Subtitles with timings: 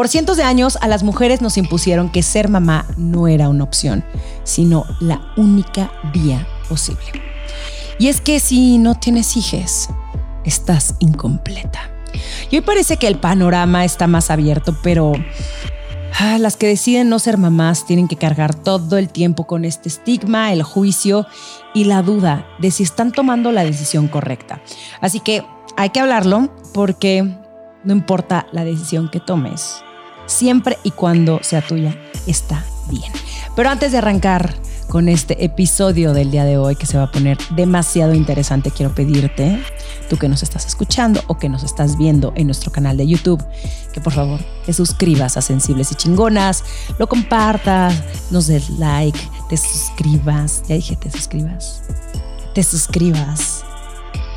[0.00, 3.64] Por cientos de años a las mujeres nos impusieron que ser mamá no era una
[3.64, 4.02] opción,
[4.44, 7.04] sino la única vía posible.
[7.98, 9.90] Y es que si no tienes hijos,
[10.42, 11.90] estás incompleta.
[12.50, 15.12] Y hoy parece que el panorama está más abierto, pero
[16.18, 19.90] ah, las que deciden no ser mamás tienen que cargar todo el tiempo con este
[19.90, 21.26] estigma, el juicio
[21.74, 24.62] y la duda de si están tomando la decisión correcta.
[25.02, 25.44] Así que
[25.76, 27.36] hay que hablarlo porque
[27.84, 29.82] no importa la decisión que tomes,
[30.30, 33.12] siempre y cuando sea tuya, está bien.
[33.56, 34.54] Pero antes de arrancar
[34.88, 38.92] con este episodio del día de hoy que se va a poner demasiado interesante, quiero
[38.94, 39.62] pedirte,
[40.08, 43.42] tú que nos estás escuchando o que nos estás viendo en nuestro canal de YouTube,
[43.92, 46.64] que por favor te suscribas a Sensibles y Chingonas,
[46.98, 47.94] lo compartas,
[48.30, 49.18] nos des like,
[49.48, 51.82] te suscribas, ya dije te suscribas,
[52.54, 53.64] te suscribas.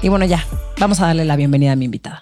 [0.03, 0.45] Y bueno, ya,
[0.79, 2.21] vamos a darle la bienvenida a mi invitada.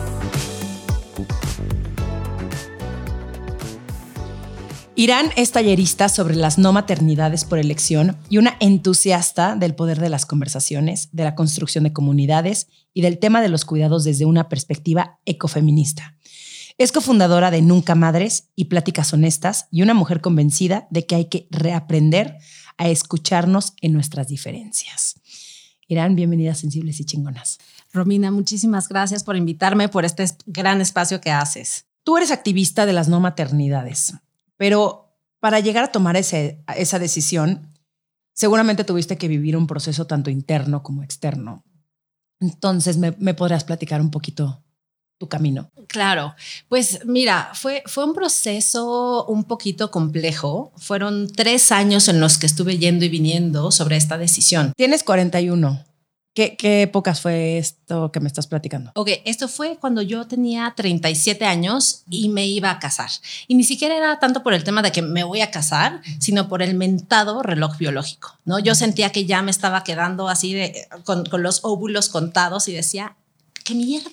[4.95, 10.09] Irán es tallerista sobre las no maternidades por elección y una entusiasta del poder de
[10.09, 14.49] las conversaciones, de la construcción de comunidades y del tema de los cuidados desde una
[14.49, 16.17] perspectiva ecofeminista.
[16.77, 21.25] Es cofundadora de Nunca Madres y Pláticas Honestas y una mujer convencida de que hay
[21.25, 22.37] que reaprender
[22.77, 25.15] a escucharnos en nuestras diferencias.
[25.87, 27.59] Irán, bienvenidas sensibles y chingonas.
[27.93, 31.85] Romina, muchísimas gracias por invitarme, por este gran espacio que haces.
[32.03, 34.13] Tú eres activista de las no maternidades.
[34.61, 37.73] Pero para llegar a tomar ese, esa decisión,
[38.31, 41.63] seguramente tuviste que vivir un proceso tanto interno como externo.
[42.39, 44.63] Entonces, ¿me, me podrás platicar un poquito
[45.17, 45.71] tu camino?
[45.87, 46.35] Claro,
[46.69, 50.73] pues mira, fue, fue un proceso un poquito complejo.
[50.77, 54.73] Fueron tres años en los que estuve yendo y viniendo sobre esta decisión.
[54.77, 55.83] Tienes 41.
[56.33, 58.91] ¿Qué, ¿Qué, épocas fue esto que me estás platicando?
[58.95, 63.09] Ok, esto fue cuando yo tenía 37 años y me iba a casar.
[63.47, 66.47] Y ni siquiera era tanto por el tema de que me voy a casar, sino
[66.47, 68.37] por el mentado reloj biológico.
[68.45, 68.59] ¿no?
[68.59, 72.73] Yo sentía que ya me estaba quedando así de, con, con los óvulos contados y
[72.73, 73.17] decía,
[73.65, 74.09] qué mierda.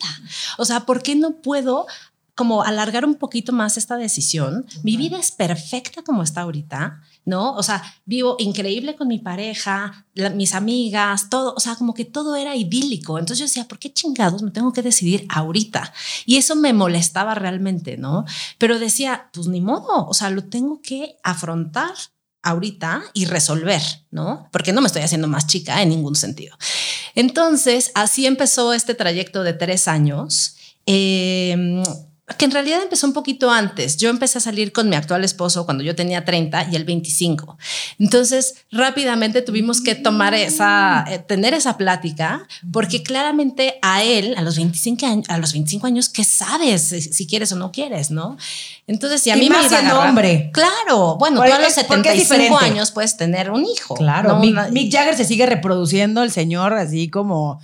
[0.58, 1.86] O sea, ¿por qué no puedo
[2.34, 4.66] como alargar un poquito más esta decisión?
[4.82, 7.54] Mi vida es perfecta como está ahorita ¿no?
[7.54, 12.36] O sea, vivo increíble con mi pareja, mis amigas, todo, o sea, como que todo
[12.36, 13.18] era idílico.
[13.18, 15.92] Entonces yo decía, ¿por qué chingados me tengo que decidir ahorita?
[16.26, 18.24] Y eso me molestaba realmente, ¿no?
[18.58, 21.92] Pero decía, pues ni modo, o sea, lo tengo que afrontar
[22.42, 24.48] ahorita y resolver, ¿no?
[24.52, 26.56] Porque no me estoy haciendo más chica en ningún sentido.
[27.14, 30.56] Entonces, así empezó este trayecto de tres años.
[30.86, 31.82] Eh,
[32.36, 33.96] que en realidad empezó un poquito antes.
[33.96, 37.56] Yo empecé a salir con mi actual esposo cuando yo tenía 30 y él 25.
[37.98, 44.42] Entonces, rápidamente tuvimos que tomar esa, eh, tener esa plática, porque claramente a él, a
[44.42, 48.36] los 25 años, a los 25 años, ¿qué sabes si, quieres o no quieres, no?
[48.86, 50.50] Entonces, si a mí me iba a hombre.
[50.52, 53.94] Claro, bueno, tú a los 75 años puedes tener un hijo.
[53.94, 57.60] Claro, Mick Jagger se sigue reproduciendo, el señor, así como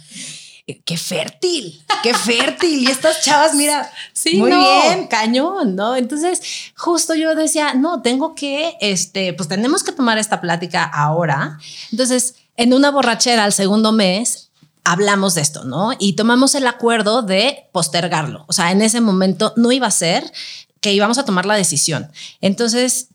[0.67, 2.81] qué fértil, qué fértil.
[2.81, 5.07] Y estas chavas, mira, sí, muy bien.
[5.09, 5.97] Cañón, ¿no?
[5.97, 6.41] Entonces,
[6.77, 11.59] justo yo decía, no, tengo que, este, pues tenemos que tomar esta plática ahora.
[11.93, 14.51] Entonces, en una borrachera al segundo mes,
[14.85, 15.93] hablamos de esto, ¿no?
[15.99, 18.45] Y tomamos el acuerdo de postergarlo.
[18.49, 20.33] O sea, en ese momento no iba a ser
[20.81, 22.11] que íbamos a tomar la decisión.
[22.41, 23.09] Entonces,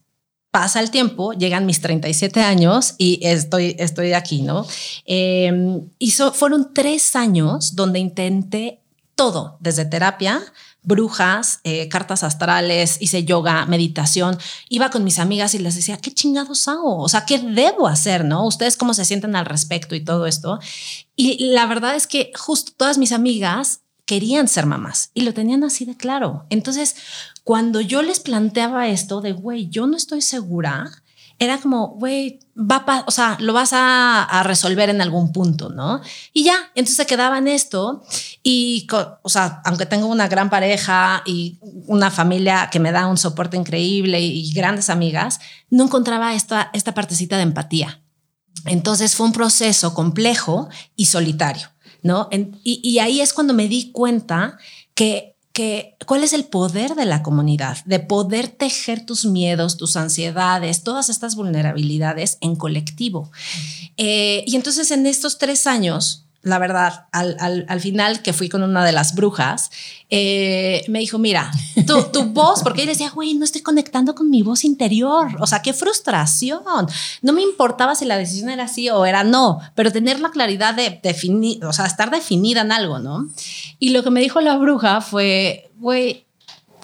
[0.52, 4.66] pasa el tiempo, llegan mis 37 años y estoy, estoy aquí, ¿no?
[5.06, 8.82] Eh, y fueron tres años donde intenté
[9.16, 10.42] todo, desde terapia,
[10.82, 14.38] brujas, eh, cartas astrales, hice yoga, meditación,
[14.70, 17.00] iba con mis amigas y les decía, ¿qué chingados hago?
[17.00, 18.24] O sea, ¿qué debo hacer?
[18.24, 18.46] ¿No?
[18.46, 20.60] Ustedes cómo se sienten al respecto y todo esto.
[21.16, 25.64] Y la verdad es que justo todas mis amigas querían ser mamás y lo tenían
[25.64, 26.48] así de claro.
[26.50, 26.96] Entonces,
[27.44, 30.90] cuando yo les planteaba esto de, güey, yo no estoy segura,
[31.38, 36.02] era como, güey, va, o sea, lo vas a, resolver en algún punto, ¿no?
[36.34, 38.04] Y ya, entonces se quedaba en esto
[38.42, 38.88] y,
[39.22, 43.58] o sea, aunque tengo una gran pareja y una familia que me da un soporte
[43.58, 45.40] increíble y grandes amigas,
[45.70, 48.02] no encontraba esta, esta partecita de empatía.
[48.66, 51.70] Entonces fue un proceso complejo y solitario.
[52.02, 52.30] ¿No?
[52.64, 54.58] y, ahí es cuando me di cuenta
[54.94, 59.98] que, que cuál es el poder de la comunidad, de poder tejer tus miedos, tus
[59.98, 63.32] ansiedades, todas estas vulnerabilidades en colectivo.
[63.98, 68.86] Eh, y entonces en estos tres años, la verdad, al, final que fui con una
[68.86, 69.72] de las brujas,
[70.10, 71.52] eh, me dijo, mira,
[71.86, 75.36] tu, tu voz, porque ella decía, güey, no estoy conectando con mi voz interior.
[75.42, 76.62] O sea, qué frustración.
[77.22, 80.74] No me importaba si la decisión era sí o era no, pero tener la claridad
[80.74, 83.28] de definir, o sea, estar definida en algo, ¿no?
[83.78, 86.26] Y lo que me dijo la bruja fue, güey,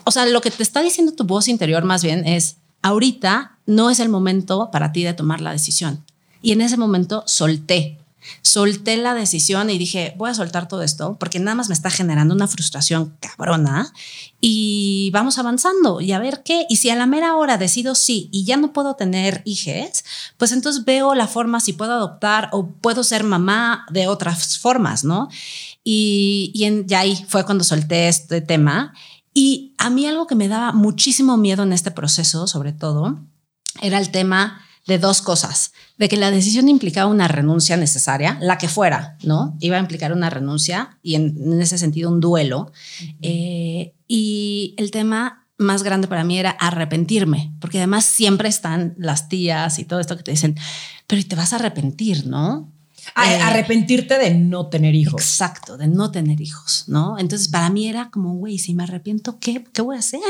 [0.04, 3.90] o sea, lo que te está diciendo tu voz interior más bien es, ahorita no
[3.90, 6.04] es el momento para ti de tomar la decisión.
[6.42, 7.98] Y en ese momento solté
[8.42, 11.90] solté la decisión y dije, voy a soltar todo esto porque nada más me está
[11.90, 13.92] generando una frustración cabrona
[14.42, 16.66] y vamos avanzando y a ver qué.
[16.70, 20.04] Y si a la mera hora decido sí y ya no puedo tener hijos,
[20.38, 25.04] pues entonces veo la forma si puedo adoptar o puedo ser mamá de otras formas,
[25.04, 25.30] ¿no?
[25.84, 28.94] Y, y ya ahí fue cuando solté este tema.
[29.34, 33.20] Y a mí algo que me daba muchísimo miedo en este proceso, sobre todo,
[33.82, 38.58] era el tema de dos cosas, de que la decisión implicaba una renuncia necesaria, la
[38.58, 39.58] que fuera, ¿no?
[39.60, 42.72] Iba a implicar una renuncia y en, ese sentido un duelo.
[43.22, 49.30] Eh, y el tema más grande para mí era arrepentirme, porque además siempre están las
[49.30, 50.56] tías y todo esto que te dicen,
[51.08, 52.72] pero te vas a arrepentir, ¿no?
[53.16, 55.22] Eh, arrepentirte de no tener hijos.
[55.22, 57.18] Exacto, de no tener hijos, ¿no?
[57.18, 60.22] Entonces para mí era como, güey, si me arrepiento, ¿qué, ¿qué voy a hacer?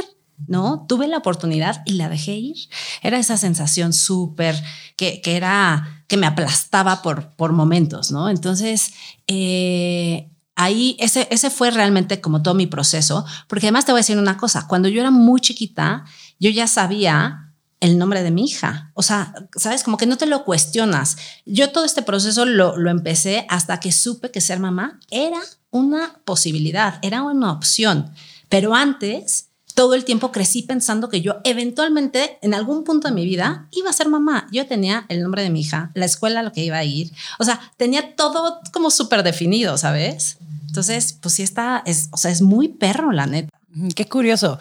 [0.48, 0.86] ¿No?
[0.88, 2.58] Tuve la oportunidad y la dejé ir.
[3.02, 4.62] Era esa sensación súper
[4.98, 8.30] que, era que me aplastaba por, por momentos, ¿no?
[8.30, 8.94] Entonces,
[9.28, 14.02] eh, ahí ese, ese fue realmente como todo mi proceso, porque además te voy a
[14.02, 16.06] decir una cosa, cuando yo era muy chiquita,
[16.40, 18.92] yo ya sabía el nombre de mi hija.
[18.94, 21.18] O sea, sabes, como que no te lo cuestionas.
[21.46, 25.40] Yo todo este proceso lo, lo empecé hasta que supe que ser mamá era
[25.70, 28.12] una posibilidad, era una opción.
[28.50, 33.26] Pero antes todo el tiempo crecí pensando que yo eventualmente, en algún punto de mi
[33.26, 34.48] vida, iba a ser mamá.
[34.52, 37.12] Yo tenía el nombre de mi hija, la escuela a lo que iba a ir.
[37.40, 40.38] O sea, tenía todo como súper definido, ¿sabes?
[40.68, 43.50] Entonces, pues sí está, es, o sea, es muy perro, la neta.
[43.96, 44.60] Qué curioso.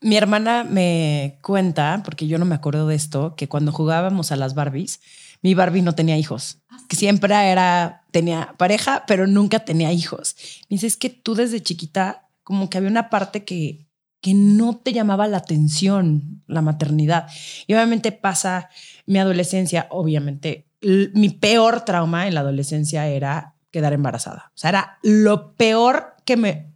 [0.00, 4.36] Mi hermana me cuenta, porque yo no me acuerdo de esto, que cuando jugábamos a
[4.36, 5.00] las Barbies,
[5.42, 6.58] mi Barbie no tenía hijos.
[6.88, 10.36] Que siempre era, tenía pareja, pero nunca tenía hijos.
[10.70, 13.84] Me dice, es que tú desde chiquita, como que había una parte que
[14.24, 17.26] que no te llamaba la atención la maternidad.
[17.66, 18.70] Y obviamente pasa
[19.04, 24.50] mi adolescencia, obviamente, mi peor trauma en la adolescencia era quedar embarazada.
[24.54, 26.72] O sea, era lo peor que me...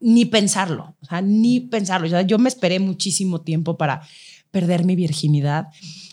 [0.00, 2.22] Ni pensarlo, o sea, ni pensarlo.
[2.22, 4.00] yo me esperé muchísimo tiempo para
[4.50, 5.66] perder mi virginidad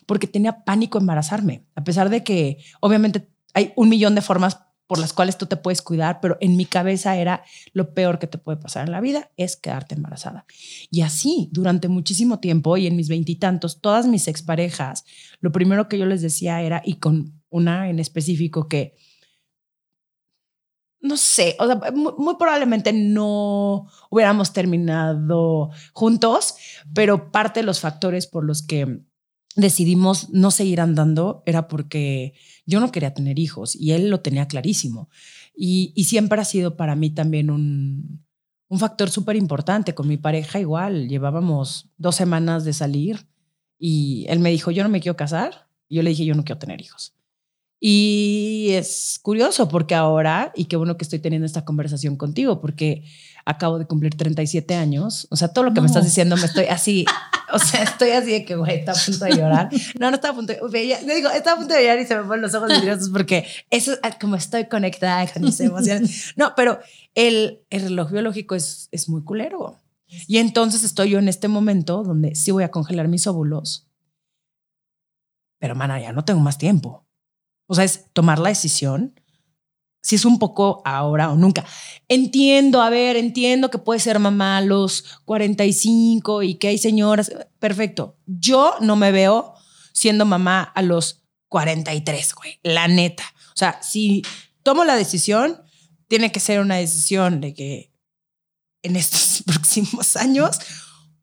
[0.05, 4.99] porque tenía pánico embarazarme, a pesar de que obviamente hay un millón de formas por
[4.99, 7.43] las cuales tú te puedes cuidar, pero en mi cabeza era
[7.73, 10.45] lo peor que te puede pasar en la vida es quedarte embarazada.
[10.91, 15.03] Y así, durante muchísimo tiempo y en mis veintitantos, todas mis exparejas,
[15.39, 18.95] lo primero que yo les decía era, y con una en específico que,
[20.99, 26.55] no sé, o sea, muy, muy probablemente no hubiéramos terminado juntos,
[26.93, 29.01] pero parte de los factores por los que
[29.55, 32.33] decidimos no seguir andando era porque
[32.65, 35.09] yo no quería tener hijos y él lo tenía clarísimo.
[35.55, 38.25] Y, siempre ha sido para mí también un,
[38.67, 39.95] un factor súper importante.
[39.95, 43.27] Con mi pareja igual, llevábamos dos semanas de salir
[43.79, 45.67] y él me dijo, yo no me quiero casar.
[45.87, 47.13] Y yo le dije, yo no quiero tener hijos.
[47.79, 53.03] Y es curioso porque ahora, y qué bueno que estoy teniendo esta conversación contigo, porque
[53.45, 55.27] acabo de cumplir 37 años.
[55.29, 57.05] O sea, todo lo que me estás diciendo me estoy así,
[57.53, 59.69] o sea, estoy así de que, güey, está a punto de llorar.
[59.99, 62.15] No, no está a punto de, ya, digo, está a punto de llorar y se
[62.15, 66.33] me ponen los ojos nerviosos porque eso es ah, como estoy conectada con mis emociones.
[66.35, 66.79] No, pero
[67.13, 69.77] el, el reloj biológico es, es muy culero.
[70.27, 73.87] Y entonces estoy yo en este momento donde sí voy a congelar mis óvulos.
[75.59, 77.04] Pero, mana, ya no tengo más tiempo.
[77.67, 79.19] O sea, es tomar la decisión
[80.05, 81.65] si es un poco ahora o nunca.
[82.07, 87.31] Entiendo, a ver, entiendo que puede ser mamá a los 45 y que hay señoras.
[87.57, 88.15] Perfecto.
[88.27, 89.55] Yo no me veo
[89.93, 92.59] siendo mamá a los 43, güey.
[92.61, 93.23] La neta.
[93.47, 94.21] O sea, si
[94.61, 95.63] tomo la decisión,
[96.07, 97.91] tiene que ser una decisión de que
[98.83, 100.59] en estos próximos años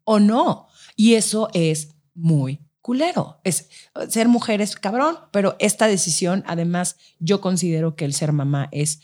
[0.03, 0.67] o no.
[0.97, 3.39] Y eso es muy culero.
[3.43, 3.69] Es
[4.09, 8.99] ser mujer es cabrón, pero esta decisión, además, yo considero que el ser mamá es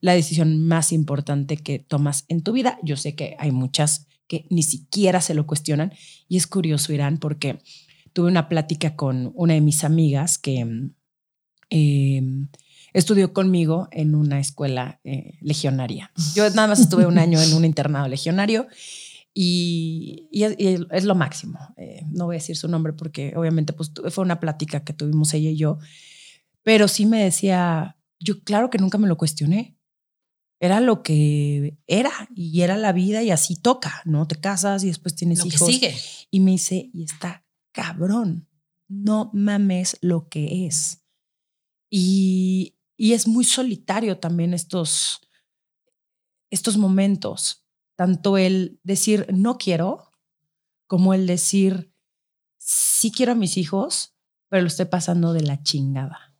[0.00, 2.78] la decisión más importante que tomas en tu vida.
[2.84, 5.92] Yo sé que hay muchas que ni siquiera se lo cuestionan
[6.28, 7.58] y es curioso, Irán, porque
[8.12, 10.92] tuve una plática con una de mis amigas que
[11.70, 12.48] em,
[12.92, 16.12] estudió conmigo en una escuela eh, legionaria.
[16.34, 18.66] Yo nada más estuve un año en un internado legionario
[19.36, 21.58] y, es, lo máximo.
[21.76, 25.34] Eh, no voy a decir su nombre porque obviamente pues, fue una plática que tuvimos
[25.34, 25.78] ella y yo,
[26.62, 29.76] pero sí me decía, yo claro que nunca me lo cuestioné.
[30.60, 34.26] Era lo que era y era la vida y así toca, ¿no?
[34.26, 35.68] Te casas y después tienes lo hijos.
[35.68, 35.94] Que sigue.
[36.30, 38.48] Y me dice, y está cabrón,
[38.88, 41.02] no mames lo que es.
[41.90, 45.20] Y, y es muy solitario también estos,
[46.50, 47.63] estos momentos,
[47.96, 50.12] tanto el decir no quiero
[50.86, 51.92] como el decir
[52.58, 54.14] sí quiero a mis hijos,
[54.48, 56.34] pero lo estoy pasando de la chingada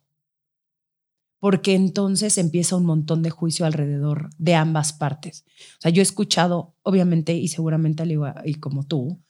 [1.45, 5.45] porque entonces empieza un montón de juicio alrededor de ambas partes.
[5.77, 9.21] O sea, yo he escuchado, obviamente, y seguramente al igual y como tú,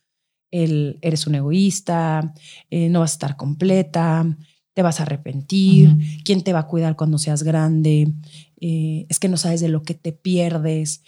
[0.50, 2.34] el, eres un egoísta,
[2.70, 4.38] eh, no vas a estar completa,
[4.74, 8.14] te vas a arrepentir, quién te va a cuidar cuando seas grande,
[8.62, 11.04] eh, es que no sabes de lo que te pierdes.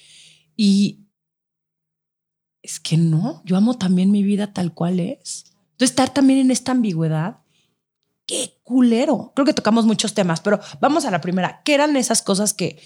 [0.58, 1.07] Y
[2.68, 5.46] es que no, yo amo también mi vida tal cual es.
[5.72, 7.38] Entonces, estar también en esta ambigüedad
[8.26, 9.32] qué culero.
[9.34, 11.62] Creo que tocamos muchos temas, pero vamos a la primera.
[11.64, 12.84] ¿Qué eran esas cosas que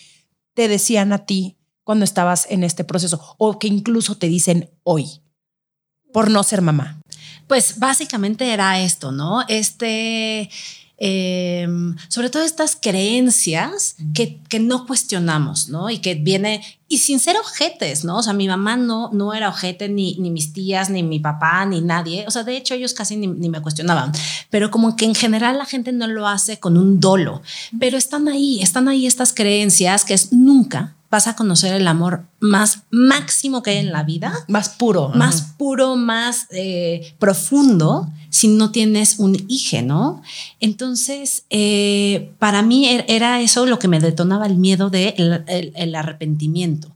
[0.53, 5.21] te decían a ti cuando estabas en este proceso o que incluso te dicen hoy
[6.13, 7.01] por no ser mamá?
[7.47, 9.41] Pues básicamente era esto, ¿no?
[9.47, 10.51] Este
[11.03, 15.89] Em, sobre todo estas creencias que, que, no cuestionamos, ¿no?
[15.89, 18.19] Y que viene, y sin ser ojetes, ¿no?
[18.19, 21.65] O sea, mi mamá no, no era ojete, ni, ni mis tías, ni mi papá,
[21.65, 22.25] ni nadie.
[22.27, 24.11] O sea, de hecho, ellos casi ni, ni me cuestionaban.
[24.51, 27.41] Pero como que en general la gente no lo hace con un dolo.
[27.79, 32.25] Pero están ahí, están ahí estas creencias que es nunca vas a conocer el amor
[32.39, 34.33] más máximo que hay en la vida.
[34.47, 35.09] Más puro.
[35.09, 40.21] Más puro, más eh, profundo si no tienes un hijo, ¿no?
[40.61, 45.73] Entonces, eh, para mí er, era eso lo que me detonaba el miedo del de
[45.75, 46.95] el, arrepentimiento.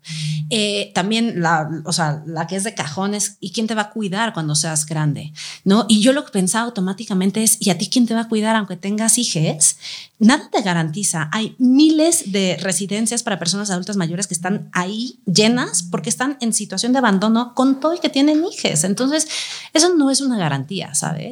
[0.50, 3.90] Eh, también la, o sea, la que es de cajones, ¿y quién te va a
[3.90, 5.34] cuidar cuando seas grande?
[5.66, 5.86] ¿No?
[5.90, 8.56] Y yo lo que pensaba automáticamente es, ¿y a ti quién te va a cuidar
[8.56, 9.76] aunque tengas hijos?
[10.20, 11.30] Nada te garantiza.
[11.34, 16.54] Hay miles de residencias para personas adultas mayores que están ahí llenas porque están en
[16.54, 18.86] situación de abandono con todo y que tienen hijos.
[18.86, 19.28] Entonces,
[19.74, 21.25] eso no es una garantía, ¿sabes?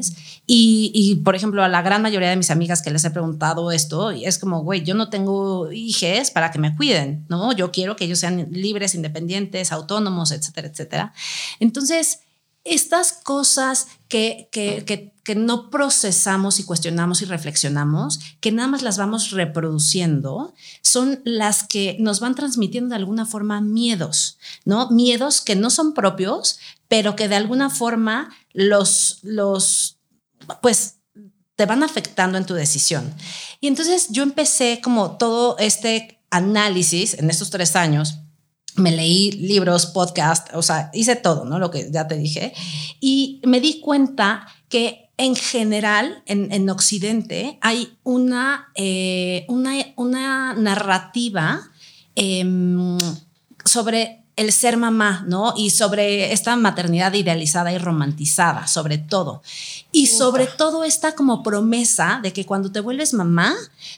[0.45, 3.71] Y, y, por ejemplo, a la gran mayoría de mis amigas que les he preguntado
[3.71, 7.53] esto, es como, güey, yo no tengo hijos para que me cuiden, ¿no?
[7.53, 11.13] Yo quiero que ellos sean libres, independientes, autónomos, etcétera, etcétera.
[11.59, 12.19] Entonces,
[12.63, 18.81] estas cosas que, que, que, que, no procesamos y cuestionamos y reflexionamos, que nada más
[18.83, 24.89] las vamos reproduciendo, son las que nos van transmitiendo de alguna forma miedos, ¿no?
[24.91, 29.99] Miedos que no son propios, pero que de alguna forma los, los,
[30.61, 30.95] pues,
[31.55, 33.13] te van afectando en tu decisión.
[33.59, 38.19] Y entonces yo empecé como todo este análisis en estos tres años
[38.75, 41.59] me leí libros, podcast, o sea, hice todo, ¿no?
[41.59, 42.53] Lo que ya te dije.
[42.99, 50.53] Y me di cuenta que en general en, en Occidente hay una, eh, una, una,
[50.55, 51.69] narrativa
[52.15, 52.43] eh,
[53.63, 55.53] sobre el ser mamá, ¿no?
[55.55, 59.41] Y sobre esta maternidad idealizada y romantizada, sobre todo.
[59.93, 63.53] Y sobre todo esta como promesa de que cuando te vuelves mamá,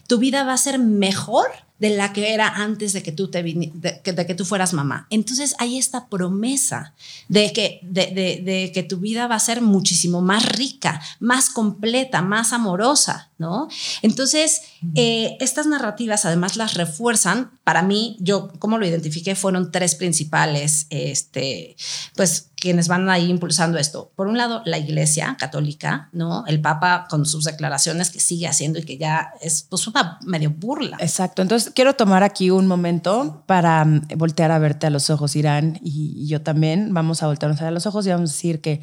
[0.08, 1.48] tu vida va a ser mejor
[1.80, 5.08] de la que era antes de que tú, te de, que tú fueras mamá.
[5.10, 6.94] Entonces hay esta promesa
[7.28, 12.22] de que, de, de, que tu vida va a ser muchísimo más rica, más completa,
[12.22, 13.68] más amorosa, ¿no?
[14.02, 14.62] Entonces,
[14.96, 17.52] eh, estas narrativas además las refuerzan.
[17.66, 21.76] Para mí, yo como lo identifiqué, fueron tres principales, este,
[22.16, 24.12] pues quienes van ahí impulsando esto.
[24.16, 26.46] Por un lado, la Iglesia Católica, ¿no?
[26.48, 30.52] El Papa con sus declaraciones que sigue haciendo y que ya es pues una medio
[30.52, 30.98] burla.
[31.00, 31.42] Exacto.
[31.42, 35.80] Entonces, quiero tomar aquí un momento para mm, voltear a verte a los ojos, Irán,
[35.84, 36.94] y, yo también.
[36.94, 38.82] Vamos a voltearnos a los ojos y vamos a decir que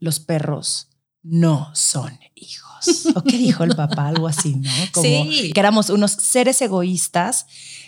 [0.00, 0.88] los perros
[1.22, 3.06] no son hijos.
[3.14, 4.08] ¿O qué dijo el papá?
[4.08, 4.70] Algo así, ¿no?
[4.92, 5.50] Como sí.
[5.52, 7.46] que éramos unos seres egoístas,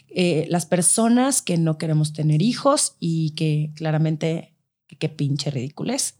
[0.08, 4.56] eh, las personas que no queremos tener hijos y que claramente
[4.98, 6.14] qué pinche ridículos.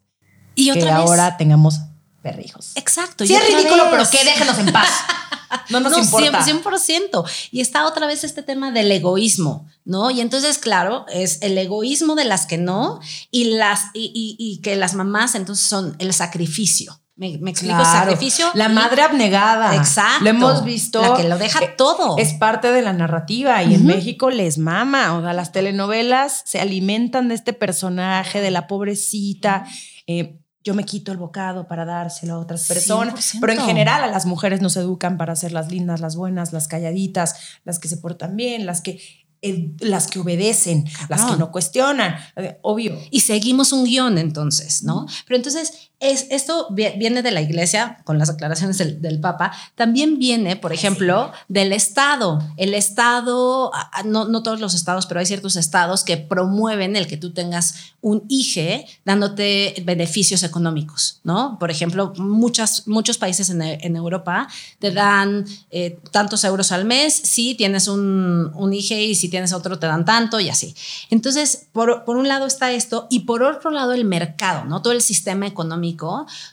[0.55, 1.81] Y que ahora tengamos
[2.21, 2.73] perrijos.
[2.77, 3.27] Exacto.
[3.27, 4.89] Sí, es ridículo, pero que déjenos en paz.
[5.71, 6.45] No nos importa.
[6.45, 7.29] 100%.
[7.51, 10.11] Y está otra vez este tema del egoísmo, ¿no?
[10.11, 13.01] Y entonces, claro, es el egoísmo de las que no
[13.31, 17.01] y, las, y, que las mamás entonces son el sacrificio.
[17.17, 18.47] Me, explico, sacrificio.
[18.55, 19.77] La madre abnegada.
[19.77, 20.25] Exacto.
[20.25, 21.03] Lo hemos visto.
[21.03, 22.17] La que lo deja eh, todo.
[22.17, 25.19] Es parte de la narrativa y en México les mama.
[25.19, 29.67] O sea, las telenovelas se alimentan de este personaje, de la pobrecita.
[30.07, 33.15] Eh, yo me quito el bocado para dárselo a otras personas.
[33.15, 33.39] 100%.
[33.41, 36.69] Pero en general a las mujeres nos educan para ser las lindas, las buenas, las
[36.69, 39.01] calladitas, las que se portan bien, las que,
[39.43, 42.17] eh, las que obedecen, las que no cuestionan.
[42.37, 42.99] Eh, Obvio.
[43.11, 45.07] y seguimos un guion entonces, ¿no?
[45.27, 49.53] Pero entonces es, esto vi- viene de la iglesia, con las aclaraciones del, del Papa,
[49.75, 52.41] también viene, por ejemplo, del Estado.
[52.57, 53.71] El Estado,
[54.05, 57.75] no, no todos los estados, pero hay ciertos estados que promueven el que tú tengas
[58.01, 61.59] un IGE dándote beneficios económicos, ¿no?
[61.61, 67.13] Por ejemplo, muchas, muchos países en, en Europa te dan eh, tantos euros al mes
[67.15, 70.75] si tienes un, un IGE y si tienes otro te dan tanto y así.
[71.11, 74.81] Entonces, por, por un lado está esto y por otro lado el mercado, ¿no?
[74.81, 75.90] Todo el sistema económico.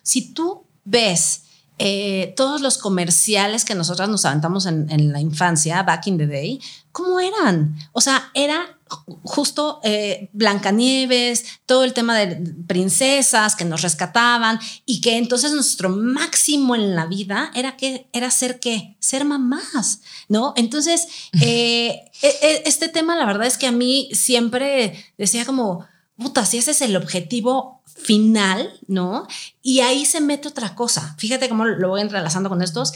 [0.03, 1.43] Si tú ves
[1.79, 6.25] eh, todos los comerciales que nosotras nos aventamos en, en la infancia, back in the
[6.27, 6.59] day,
[6.91, 7.77] ¿cómo eran?
[7.91, 14.59] O sea, era ju- justo eh, Blancanieves, todo el tema de princesas que nos rescataban
[14.87, 20.01] y que entonces nuestro máximo en la vida era que era ser qué, ser mamás,
[20.29, 20.53] ¿no?
[20.55, 21.07] Entonces,
[21.41, 25.85] eh, e- e- este tema la verdad es que a mí siempre decía como,
[26.17, 29.27] puta, si ese es el objetivo final, ¿no?
[29.61, 31.15] Y ahí se mete otra cosa.
[31.17, 32.93] Fíjate cómo lo voy entrelazando con estos.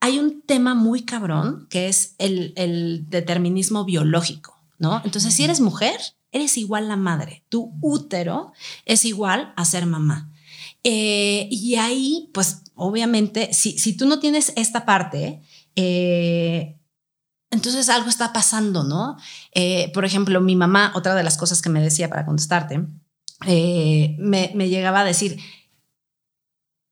[0.00, 5.02] Hay un tema muy cabrón que es el, el determinismo biológico, ¿no?
[5.04, 6.00] Entonces, si eres mujer,
[6.32, 7.44] eres igual la madre.
[7.48, 8.52] Tu útero
[8.84, 10.30] es igual a ser mamá.
[10.84, 15.42] Eh, y ahí, pues, obviamente, si, si tú no tienes esta parte,
[15.76, 16.76] eh,
[17.50, 19.16] entonces algo está pasando, ¿no?
[19.52, 22.86] Eh, por ejemplo, mi mamá, otra de las cosas que me decía para contestarte,
[23.46, 25.38] eh, me, me llegaba a decir,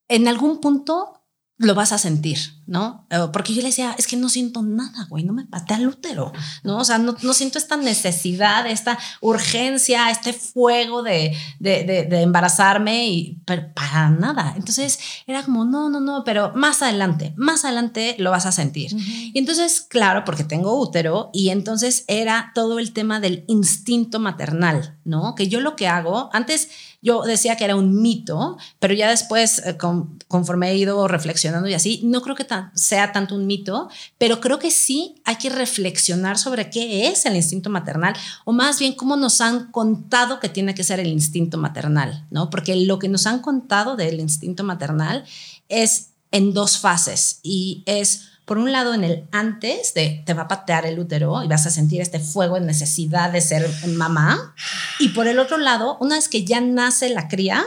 [0.09, 1.18] en algún punto
[1.61, 3.07] lo vas a sentir, ¿no?
[3.11, 5.89] Eh, Porque yo le decía, es que no siento nada, güey, no me patea el
[5.89, 6.79] útero, ¿no?
[6.79, 12.23] O sea, no, no siento esta necesidad, esta urgencia, este fuego de, de, de- de
[12.23, 14.55] embarazarme y pero para nada.
[14.57, 18.93] Entonces era como, no, no, no, pero más adelante, más adelante lo vas a sentir.
[18.95, 24.97] Y entonces, claro, porque tengo útero y entonces era todo el tema del instinto maternal,
[25.05, 25.35] ¿no?
[25.35, 26.69] Que yo lo que hago, antes
[27.01, 31.69] yo decía que era un mito, pero ya después, eh, con- conforme he ido reflexionando
[31.69, 33.89] y así, no creo que sea tanto un mito,
[34.19, 38.79] pero creo que sí hay que reflexionar sobre qué es el instinto maternal o más
[38.79, 42.51] bien cómo nos han contado que tiene que ser el instinto maternal, ¿no?
[42.51, 45.25] Porque lo que nos han contado del instinto maternal
[45.69, 50.43] es en dos fases y es por un lado en el antes de te va
[50.43, 54.55] a patear el útero y vas a sentir este fuego en necesidad de ser mamá
[54.99, 57.63] y por el otro lado una vez que ya nace la cría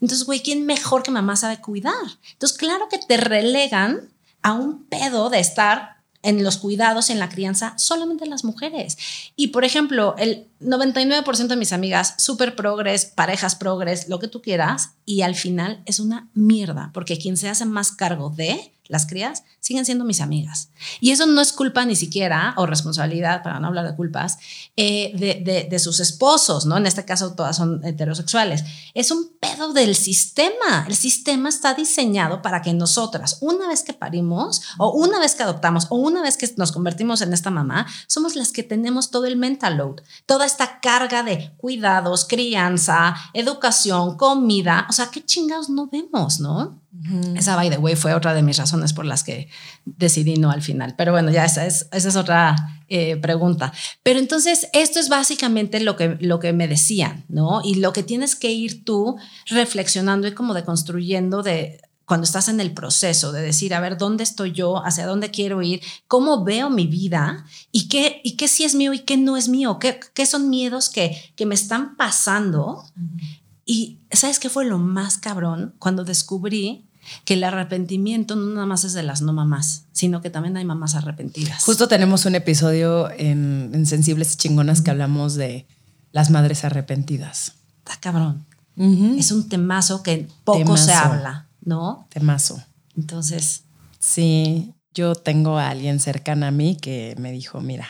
[0.00, 1.94] entonces güey quién mejor que mamá sabe cuidar
[2.32, 4.10] entonces claro que te relegan
[4.42, 8.98] a un pedo de estar en los cuidados, en la crianza, solamente las mujeres.
[9.36, 14.40] Y por ejemplo, el 99% de mis amigas, súper progres, parejas progres, lo que tú
[14.42, 19.04] quieras, y al final es una mierda, porque quien se hace más cargo de las
[19.06, 20.68] crías siguen siendo mis amigas.
[21.00, 24.38] Y eso no es culpa ni siquiera, o responsabilidad, para no hablar de culpas,
[24.76, 26.76] eh, de, de- de sus esposos, ¿no?
[26.76, 28.62] En este caso todas son heterosexuales.
[28.94, 30.84] Es un pedo del sistema.
[30.86, 35.42] El sistema está diseñado para que nosotras, una vez que parimos, o una vez que
[35.42, 39.26] adoptamos, o una vez que nos convertimos en esta mamá, somos las que tenemos todo
[39.26, 44.86] el mental load, toda esta carga de cuidados, crianza, educación, comida.
[44.88, 46.80] O sea, qué chingados no vemos, ¿no?
[47.36, 49.48] Esa, by the way, fue otra de mis razones por las que
[49.84, 50.94] decidí no al final.
[50.96, 52.56] Pero bueno, ya esa es, esa es otra
[52.88, 53.72] eh, pregunta.
[54.02, 57.60] Pero entonces, esto es básicamente lo que, lo que me decían, ¿no?
[57.62, 62.60] Y lo que tienes que ir tú reflexionando y como deconstruyendo de cuando estás en
[62.60, 64.84] el proceso de decir, a ver, ¿dónde estoy yo?
[64.84, 65.82] ¿Hacia dónde quiero ir?
[66.06, 67.44] ¿Cómo veo mi vida?
[67.72, 69.78] ¿Y qué, y qué sí es mío y qué no es mío?
[69.80, 72.84] ¿Qué, qué son miedos que, que me están pasando?
[73.64, 75.74] Y ¿sabes qué fue lo más cabrón?
[75.80, 76.86] Cuando descubrí
[77.24, 80.64] que el arrepentimiento no nada más es de las no mamás, sino que también hay
[80.64, 81.64] mamás arrepentidas.
[81.64, 85.66] Justo tenemos un episodio en, en Sensibles y Chingonas que hablamos de
[86.12, 87.54] las madres arrepentidas.
[87.78, 88.46] Está cabrón.
[88.78, 92.08] Es un temazo que poco se habla, ¿no?
[92.10, 92.62] Temazo.
[92.96, 93.66] Entonces,
[94.06, 97.88] Sí, yo tengo a alguien cercana a mí que me dijo, mira,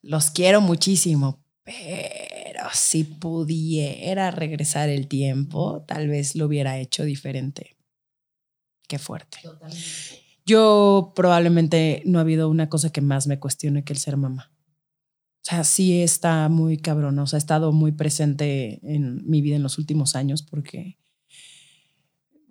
[0.00, 7.76] los quiero muchísimo, pero si pudiera regresar el tiempo, tal vez lo hubiera hecho diferente.
[8.88, 9.38] Qué fuerte.
[10.46, 14.50] Yo probablemente no ha habido una cosa que más me cuestione que el ser mamá.
[15.42, 19.56] O sea, sí está muy cabrón, o sea, ha estado muy presente en mi vida
[19.56, 20.98] en los últimos años porque,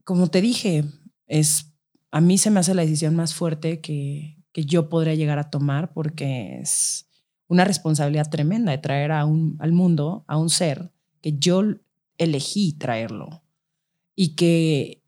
[0.09, 0.85] como te dije,
[1.27, 1.71] es,
[2.09, 5.51] a mí se me hace la decisión más fuerte que, que yo podría llegar a
[5.51, 7.05] tomar porque es
[7.47, 10.89] una responsabilidad tremenda de traer a un, al mundo a un ser
[11.21, 11.61] que yo
[12.17, 13.43] elegí traerlo.
[14.15, 15.03] y que,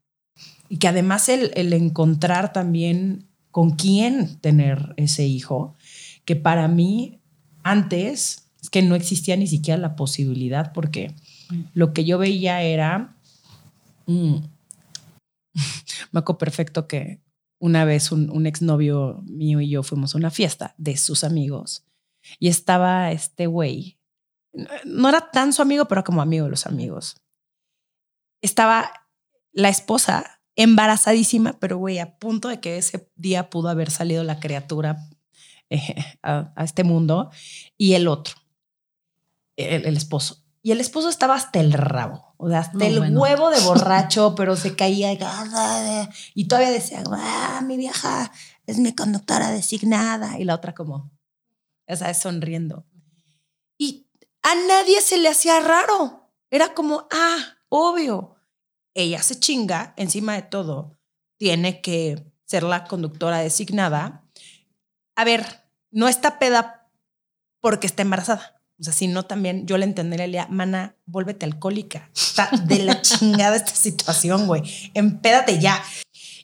[0.69, 5.73] y que además el, el encontrar también con quién tener ese hijo,
[6.25, 7.19] que para mí
[7.63, 11.15] antes es que no existía ni siquiera la posibilidad porque
[11.73, 13.15] lo que yo veía era...
[14.05, 14.60] mm,
[16.11, 17.21] me acuerdo perfecto que
[17.59, 21.85] una vez un, exnovio mío y yo fuimos a una fiesta de sus amigos
[22.39, 23.99] y estaba este güey.
[24.83, 27.21] No era tan su amigo, pero como amigo de los amigos.
[28.41, 28.91] Estaba
[29.51, 34.39] la esposa embarazadísima, pero güey, a punto de que ese día pudo haber salido la
[34.39, 34.97] criatura
[35.69, 37.31] eh, a, este mundo
[37.77, 38.35] y el otro,
[39.55, 40.43] el esposo.
[40.63, 43.19] Y el esposo estaba hasta el rabo, o sea, hasta No, el bueno.
[43.21, 45.11] huevo de borracho, pero se caía
[46.35, 48.31] y todavía decía, ah, mi vieja
[48.67, 50.39] es mi conductora designada.
[50.39, 51.11] Y la otra como,
[51.87, 52.85] ya sabes, sonriendo.
[53.77, 54.07] Y
[54.43, 56.29] a nadie se le hacía raro.
[56.51, 57.37] Era como, ah,
[57.69, 58.35] obvio.
[58.93, 60.99] Ella se chinga encima de todo.
[61.37, 64.25] Tiene que ser la conductora designada.
[65.15, 66.89] A ver, no está peda
[67.61, 68.60] porque está embarazada.
[68.81, 72.09] O sea, si no también yo le entendería, mana, vuélvete alcohólica.
[72.15, 74.63] Está de la chingada esta situación, güey.
[74.95, 75.81] Empédate ya.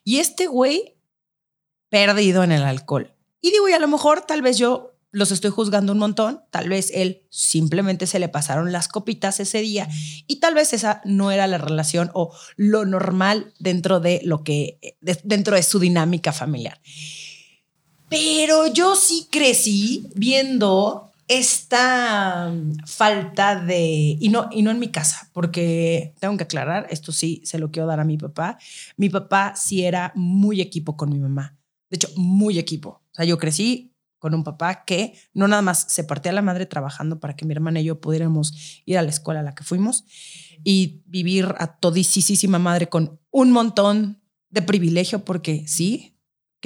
[0.04, 0.96] Y este güey
[1.90, 3.12] perdido en el alcohol.
[3.42, 6.70] Y digo, y a lo mejor tal vez yo los estoy juzgando un montón, tal
[6.70, 9.88] vez él simplemente se le pasaron las copitas ese día
[10.28, 14.78] y tal vez esa no era la relación o lo normal dentro de lo que
[15.02, 16.80] de- dentro de su dinámica familiar.
[18.10, 24.90] Pero yo sí crecí viendo esta mm, falta de y no y no en mi
[24.90, 28.58] casa, porque tengo que aclarar, esto sí se lo quiero dar a mi papá.
[28.96, 31.58] Mi papá sí era muy equipo con mi mamá.
[31.90, 32.90] De hecho, muy equipo.
[32.90, 36.66] O sea, yo crecí con un papá que no nada más se partía la madre
[36.66, 39.64] trabajando para que mi hermana y yo pudiéramos ir a la escuela a la que
[39.64, 40.06] fuimos
[40.64, 46.17] y vivir a todisísima madre con un montón de privilegio, porque sí,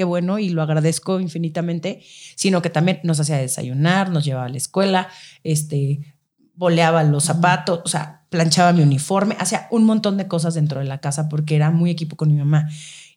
[0.02, 2.02] qué bueno y lo agradezco infinitamente,
[2.36, 5.10] sino que también nos hacía desayunar, nos llevaba a la escuela,
[5.44, 6.16] este,
[6.56, 10.88] boleaba los zapatos, o sea, planchaba mi uniforme, hacía un montón de cosas dentro de
[10.88, 12.68] la casa porque era muy equipo con mi mamá.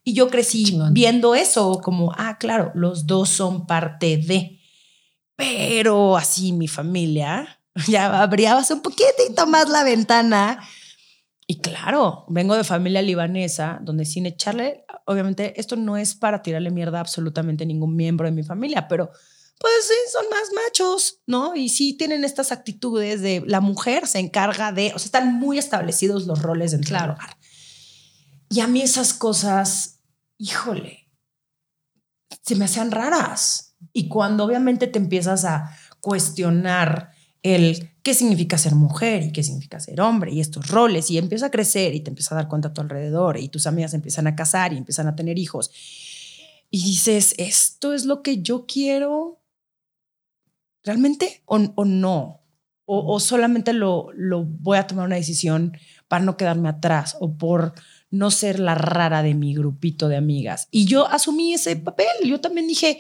[0.05, 0.93] Y yo crecí Chingón.
[0.93, 4.61] viendo eso como, ah, claro, los dos son parte de.
[5.37, 10.61] Pero así mi familia, ya abrías un poquitito más la ventana.
[11.47, 16.71] Y claro, vengo de familia libanesa, donde sin echarle, obviamente, esto no es para tirarle
[16.71, 19.11] mierda a absolutamente ningún miembro de mi familia, pero
[19.59, 21.55] pues sí, son más machos, ¿no?
[21.55, 25.59] Y sí tienen estas actitudes de la mujer se encarga de, o sea, están muy
[25.59, 27.13] establecidos los roles dentro Claro.
[27.13, 27.37] del hogar.
[28.51, 30.01] Y a mí esas cosas,
[30.39, 31.09] híjole,
[32.43, 33.77] se me hacían raras.
[33.93, 37.14] Y cuando obviamente te empiezas a cuestionar
[37.45, 41.47] el qué significa ser mujer y qué significa ser hombre y estos roles y empieza
[41.47, 44.27] a crecer y te empiezas a dar cuenta a tu alrededor y tus amigas empiezan
[44.27, 45.71] a casar y empiezan a tener hijos
[46.71, 49.41] y dices, ¿esto es lo que yo quiero
[50.83, 52.41] realmente o, o no?
[52.87, 55.77] O, o solamente lo, lo voy a tomar una decisión
[56.09, 57.75] para no quedarme atrás o por
[58.11, 60.69] no ser la rara de mi grupito de amigas.
[60.71, 62.09] Y yo asumí ese papel.
[62.25, 62.99] Yo también dije,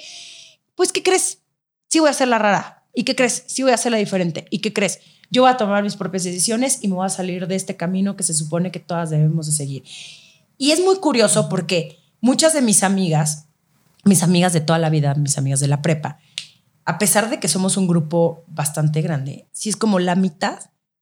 [0.74, 1.42] pues, ¿qué crees?
[1.88, 2.83] Sí voy a ser la rara.
[2.94, 3.44] ¿Y qué crees?
[3.46, 4.46] Sí voy a ser la diferente.
[4.50, 5.00] ¿Y qué crees?
[5.30, 8.16] Yo voy a tomar mis propias decisiones y me voy a salir de este camino
[8.16, 9.82] que se supone que todas debemos de seguir.
[10.58, 13.46] Y es muy curioso porque muchas de mis amigas,
[14.04, 16.18] mis amigas de toda la vida, mis amigas de la prepa,
[16.84, 20.58] a pesar de que somos un grupo bastante grande, sí es como la mitad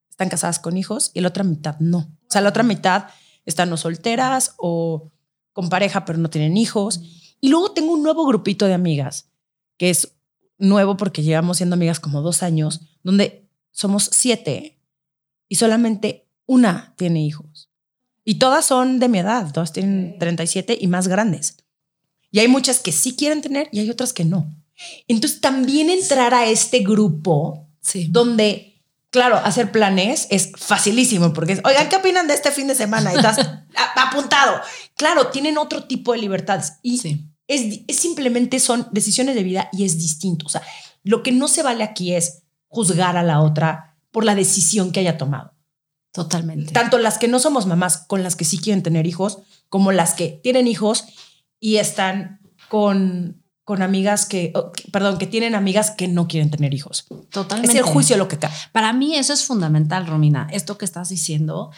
[0.09, 1.99] están casadas con hijos y la otra mitad no.
[1.99, 3.07] O sea, la otra mitad
[3.45, 5.11] están o solteras o
[5.53, 7.01] con pareja pero no tienen hijos.
[7.41, 9.31] Y luego tengo un nuevo grupito de amigas
[9.77, 10.15] que es
[10.63, 14.79] nuevo porque llevamos siendo amigas como dos años, donde somos siete
[15.49, 17.69] y solamente una tiene hijos.
[18.25, 21.57] Y todas son de mi edad, todas tienen 37 y más grandes.
[22.31, 24.47] Y hay muchas que sí quieren tener y hay otras que no.
[25.09, 28.07] Entonces también entrar a este grupo Sí.
[28.11, 32.77] donde, claro, hacer planes es facilísimo porque es, oigan, ¿qué opinan de este fin de
[32.77, 33.13] semana?
[33.13, 33.39] Y estás
[33.97, 34.61] apuntado.
[34.97, 37.27] Claro, tienen otro tipo de libertades y Sí.
[37.49, 40.47] Es, es simplemente son decisiones de vida y es distinto.
[40.47, 40.63] O sea,
[41.03, 45.01] lo que no se vale aquí es juzgar a la otra por la decisión que
[45.01, 45.55] haya tomado.
[46.13, 46.73] Totalmente.
[46.73, 50.13] Tanto las que no somos mamás con las que sí quieren tener hijos, como las
[50.13, 51.07] que tienen hijos
[51.59, 54.53] y están con, con amigas que,
[54.93, 57.07] perdón, que tienen amigas que no quieren tener hijos.
[57.31, 57.73] Totalmente.
[57.73, 58.53] Es el juicio lo que cae.
[58.73, 60.49] Para mí eso es fundamental, Romina.
[60.53, 61.71] Esto que estás diciendo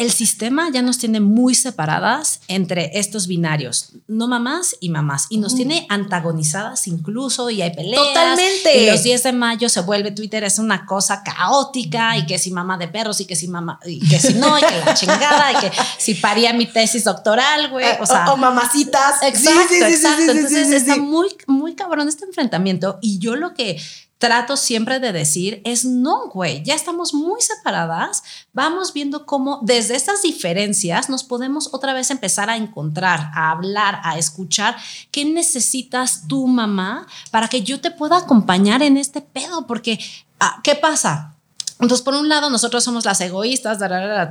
[0.00, 5.36] el sistema ya nos tiene muy separadas entre estos binarios, no mamás y mamás, y
[5.36, 8.02] nos tiene antagonizadas incluso, y hay peleas.
[8.02, 8.82] Totalmente.
[8.82, 12.50] Y los 10 de mayo se vuelve Twitter, es una cosa caótica, y que si
[12.50, 15.52] mamá de perros, y que si mamá, y que si no, y que la chingada,
[15.52, 17.84] y que si paría mi tesis doctoral, güey.
[18.00, 19.22] O, sea, o, mamacitas.
[19.22, 20.32] Exacto, exacto.
[20.32, 23.78] Entonces está muy, muy cabrón este enfrentamiento, y yo lo que
[24.20, 29.96] trato siempre de decir es no, güey, ya estamos muy separadas, vamos viendo cómo desde
[29.96, 34.76] estas diferencias nos podemos otra vez empezar a encontrar, a hablar, a escuchar
[35.10, 39.98] qué necesitas tú, mamá, para que yo te pueda acompañar en este pedo, porque,
[40.38, 41.34] ah, ¿qué pasa?
[41.80, 43.78] Entonces, por un lado, nosotros somos las egoístas,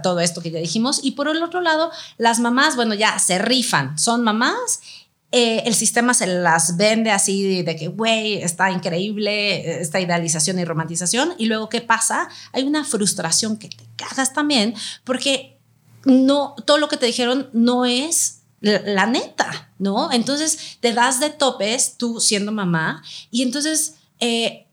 [0.04, 3.40] todo esto que ya dijimos, y por el otro lado, las mamás, bueno, ya se
[3.40, 4.82] rifan, son mamás
[5.32, 10.66] eh, el sistema se las vende así de que, güey, está increíble, esta idealización y
[10.66, 11.34] romantización.
[11.38, 12.30] Y luego, ¿qué pasa?
[12.52, 15.60] Hay una frustración que te cagas también porque
[16.06, 20.12] no, todo lo que te dijeron no es la, neta, ¿no?
[20.12, 24.66] Entonces te das de topes tú siendo mamá y entonces eh,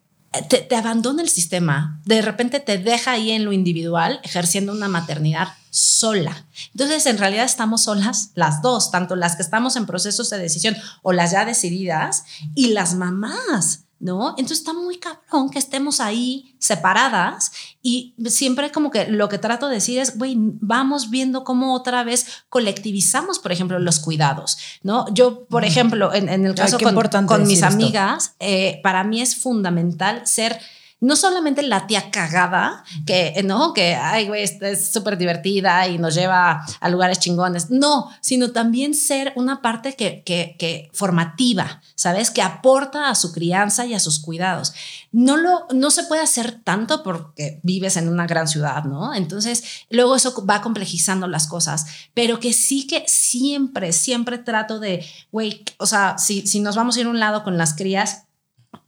[0.49, 4.89] te, te, abandona el sistema, de repente te deja ahí en lo individual ejerciendo una
[4.89, 6.47] maternidad sola.
[6.73, 10.77] Entonces, en realidad estamos solas las dos, tanto las que estamos en procesos de decisión
[11.03, 12.25] o las ya decididas
[12.55, 13.83] y las mamás.
[13.99, 14.35] ¿No?
[14.37, 17.51] Entonces está muy cabrón que estemos ahí separadas
[17.81, 22.05] y siempre como que lo que trato de decir es, güey, vamos viendo cómo otra
[22.05, 25.07] vez colectivizamos, por ejemplo, los cuidados, ¿no?
[25.15, 30.27] Yo, por ejemplo, en, el caso con, con mis amigas, eh, para mí es fundamental
[30.27, 30.61] ser
[31.01, 36.15] no solamente la tía cagada, que no, que, ay, güey, es súper divertida y nos
[36.15, 42.31] lleva a lugares chingones, no, sino también ser una parte que, que, que, formativa, ¿sabes?
[42.31, 44.73] Que aporta a su crianza y a sus cuidados.
[45.13, 49.15] No, lo, no se puede hacer tanto porque vives en una gran ciudad, ¿no?
[49.15, 55.05] Entonces, luego eso va complejizando las cosas, pero que sí que siempre, siempre trato de,
[55.31, 58.26] güey, o sea, si, si nos vamos a ir a un lado con las crías,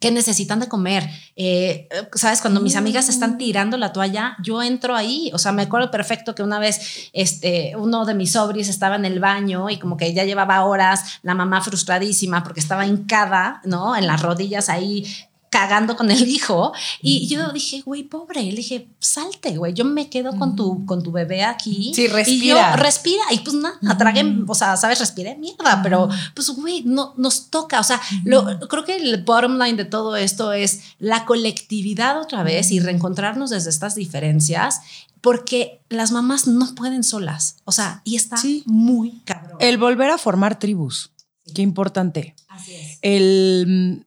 [0.01, 1.11] ¿Qué necesitan de comer?
[1.35, 3.39] Eh, Sabes, cuando mis amigas están mm.
[3.39, 5.31] tirando la toalla, yo entro ahí.
[5.35, 9.05] O sea, me acuerdo perfecto que una vez este, uno de mis sobris estaba en
[9.05, 13.97] el baño y como que ya llevaba horas, la mamá frustradísima porque estaba hincada, ¿no?
[13.97, 15.05] En las rodillas ahí
[15.51, 20.11] cagando con el hijo y yo dije, güey, pobre, le dije, salte, güey, yo me
[20.11, 21.93] quedo con tu, con tu bebé aquí.
[21.95, 22.45] Sí, respira.
[22.45, 26.83] Y yo, respira, y pues nada, traguen, o sea, sabes, respiré mierda, pero pues, güey,
[26.85, 30.81] no, nos toca, o sea, lo, creo que el bottom line de todo esto es
[30.99, 34.81] la colectividad otra vez y reencontrarnos desde estas diferencias
[35.21, 39.57] porque las mamás no pueden solas, o sea, y está muy cabrón.
[39.61, 41.11] El volver a formar tribus,
[41.55, 42.37] qué importante.
[42.49, 42.99] Así es.
[43.03, 44.07] El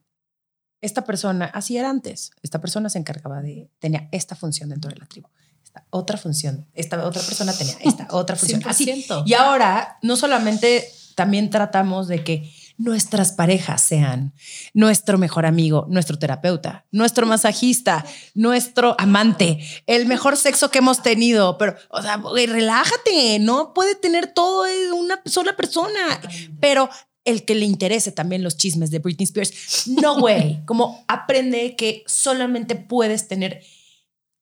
[0.81, 4.97] esta persona, así era antes, esta persona se encargaba de, tenía esta función dentro de
[4.97, 5.29] la tribu,
[5.63, 8.61] esta otra función, esta otra persona tenía esta otra función.
[8.65, 9.05] Así.
[9.25, 14.33] Y ahora no solamente también tratamos de que nuestras parejas sean
[14.73, 21.57] nuestro mejor amigo, nuestro terapeuta, nuestro masajista, nuestro amante, el mejor sexo que hemos tenido,
[21.57, 24.65] pero, o sea, relájate, no puede tener todo
[24.95, 26.19] una sola persona,
[26.59, 26.89] pero
[27.25, 29.87] el que le interese también los chismes de Britney Spears.
[29.87, 33.61] No, güey, como aprende que solamente puedes tener...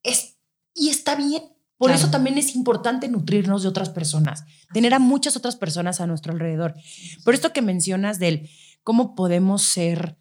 [0.03, 0.37] Es,
[0.73, 1.43] y está bien.
[1.77, 6.07] Por eso también es importante nutrirnos de otras personas, tener a muchas otras personas a
[6.07, 6.75] nuestro alrededor.
[7.23, 8.49] Por esto que mencionas del
[8.83, 10.17] cómo podemos ser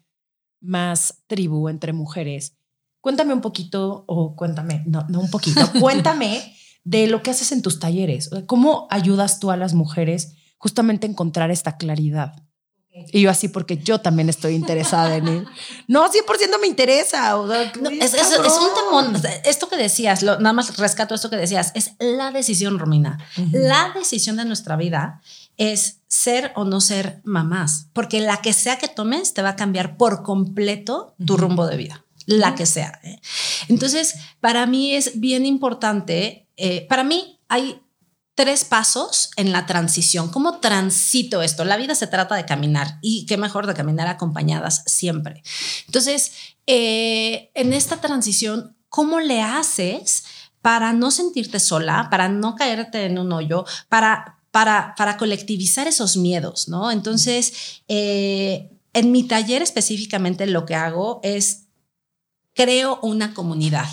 [0.61, 2.55] más tribu entre mujeres,
[3.01, 7.61] cuéntame un poquito, o cuéntame, no, no un poquito, cuéntame de lo que haces en
[7.61, 8.29] tus talleres.
[8.45, 12.41] ¿Cómo ayudas tú a las mujeres justamente a encontrar esta claridad?
[12.91, 15.47] Y yo así porque yo también estoy interesada en él.
[15.87, 17.35] No, 100% me interesa.
[18.01, 19.21] es, un temón.
[19.45, 23.17] Esto que decías, lo, nada más rescato esto que decías, es la decisión, Romina.
[23.51, 25.21] La decisión de nuestra vida
[25.57, 29.55] es ser o no ser mamás, porque la que sea que tomes te va a
[29.55, 32.99] cambiar por completo tu rumbo de vida, la que sea.
[33.03, 33.19] ¿eh?
[33.67, 37.81] Entonces, para mí es bien importante, eh, para mí hay
[38.39, 40.29] tres pasos en la transición.
[40.31, 41.65] ¿Cómo transito esto?
[41.65, 45.43] La vida se trata de caminar y qué mejor de caminar acompañadas siempre.
[45.87, 46.31] Entonces,
[46.65, 50.23] eh, en esta transición, ¿cómo le haces
[50.61, 56.15] para no sentirte sola, para no caerte en un hoyo, para, para, para colectivizar esos
[56.15, 56.69] miedos?
[56.69, 56.91] ¿no?
[56.91, 61.65] Entonces, eh, en mi taller específicamente lo que hago es
[62.53, 63.89] creo una comunidad,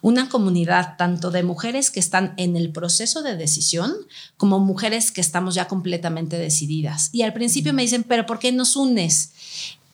[0.00, 3.94] una comunidad tanto de mujeres que están en el proceso de decisión
[4.36, 7.10] como mujeres que estamos ya completamente decididas.
[7.12, 9.32] Y al principio me dicen, pero ¿por qué nos unes?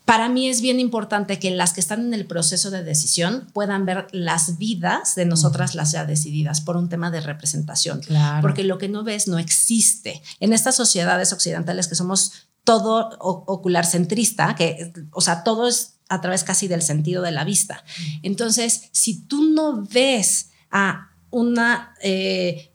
[0.04, 3.86] para mí es bien importante que las que están en el proceso de decisión puedan
[3.86, 8.00] ver las vidas de nosotras las ya decididas por un tema de representación.
[8.00, 8.42] Claro.
[8.42, 10.22] Porque lo que no ves no existe.
[10.40, 12.32] En estas sociedades occidentales que somos
[12.64, 17.44] todo ocular centrista, que, o sea, todo es a través casi del sentido de la
[17.44, 17.84] vista.
[18.22, 22.72] Entonces, si tú no ves a una, eh,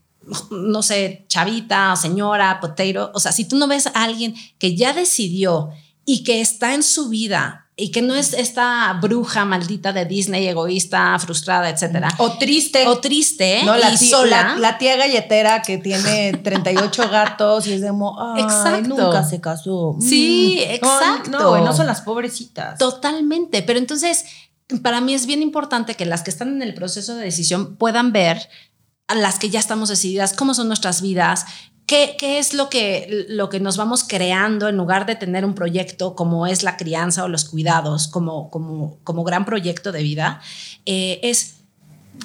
[0.52, 4.94] no sé, chavita, señora, potero, o sea, si tú no ves a alguien que ya
[4.94, 5.70] decidió
[6.06, 10.48] y que está en su vida y que no es esta bruja maldita de Disney,
[10.48, 12.10] egoísta, frustrada, etcétera.
[12.18, 12.86] O triste.
[12.88, 13.62] O triste.
[13.66, 14.56] No, la, y sola.
[14.56, 18.90] La, la, tía galletera que tiene 38 gatos y es de mo, Ay, exacto.
[18.90, 19.96] nunca se casó.
[20.00, 20.72] Sí, mm.
[20.72, 21.32] exacto.
[21.32, 22.78] No, no, no son las pobrecitas.
[22.78, 23.64] Totalmente.
[23.64, 24.26] Pero entonces,
[24.84, 28.12] para mí es bien importante que las que están en el proceso de decisión puedan
[28.12, 28.50] ver
[29.10, 31.46] a las que ya estamos decididas, cómo son nuestras vidas,
[31.86, 35.56] ¿Qué, ¿Qué, es lo que, lo que nos vamos creando en lugar de tener un
[35.56, 40.40] proyecto como es la crianza o los cuidados como, como, como gran proyecto de vida?
[40.86, 41.59] Eh, es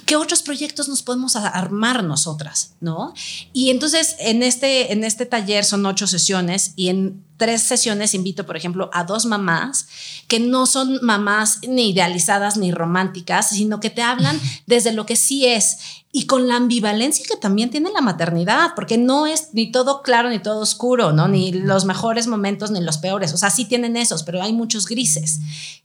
[0.07, 3.14] qué otros proyectos nos podemos armar nosotras, ¿no?
[3.52, 8.46] Y entonces en este, en este taller son ocho sesiones y en tres sesiones invito,
[8.46, 9.87] por ejemplo, a dos mamás
[10.28, 15.16] que no son mamás ni idealizadas ni románticas, sino que te hablan desde lo que
[15.16, 15.78] sí es
[16.12, 20.30] y con la ambivalencia que también tiene la maternidad, porque no es ni todo claro
[20.30, 21.26] ni todo oscuro, ¿no?
[21.26, 24.87] Ni los mejores momentos ni los peores, o sea, sí tienen esos, pero hay muchos
[24.87, 25.40] grises.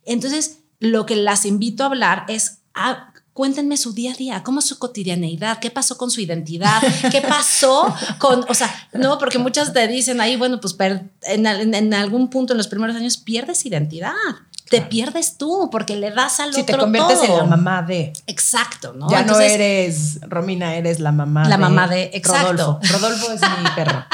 [0.06, 4.60] Entonces, lo que las invito a hablar es a cuéntenme su día a día, cómo
[4.60, 9.38] es su cotidianeidad, qué pasó con su identidad, qué pasó con, o sea, no, porque
[9.38, 13.16] muchas te dicen ahí, bueno, pues en, en, en algún punto en los primeros años
[13.16, 14.12] pierdes identidad
[14.70, 17.42] te pierdes tú porque le das al si otro te conviertes todo.
[17.42, 18.14] en la mamá de.
[18.28, 19.10] Exacto, ¿no?
[19.10, 22.80] Ya Entonces, no eres Romina, eres la mamá la de mamá de exacto.
[22.82, 22.94] Rodolfo.
[22.94, 24.06] Rodolfo es mi perro.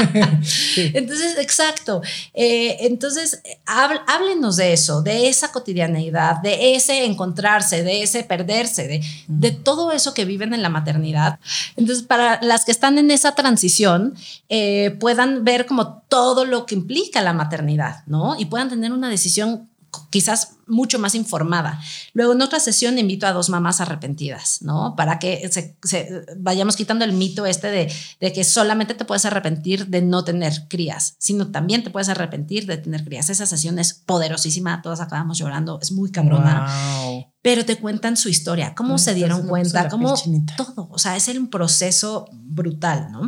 [0.42, 0.90] sí.
[0.94, 2.02] Entonces, exacto.
[2.34, 9.04] Eh, entonces, háblenos de eso, de esa cotidianeidad, de ese encontrarse, de ese perderse, de,
[9.28, 11.38] de todo eso que viven en la maternidad.
[11.76, 14.14] Entonces, para las que están en esa transición,
[14.48, 18.38] eh, puedan ver como todo lo que implica la maternidad, ¿no?
[18.38, 19.69] Y puedan tener una decisión
[20.10, 21.80] quizás mucho más informada.
[22.12, 24.94] Luego en otra sesión invito a dos mamás arrepentidas, ¿no?
[24.96, 29.24] Para que se, se, vayamos quitando el mito este de, de, que solamente te puedes
[29.24, 33.30] arrepentir de no tener crías, sino también te puedes arrepentir de tener crías.
[33.30, 36.66] Esa sesión es poderosísima, todas acabamos llorando, es muy cabrona.
[37.02, 37.26] Wow.
[37.42, 40.14] Pero te cuentan su historia, cómo se dieron cuenta, cómo
[40.56, 43.22] todo, o sea, es un proceso brutal, ¿no?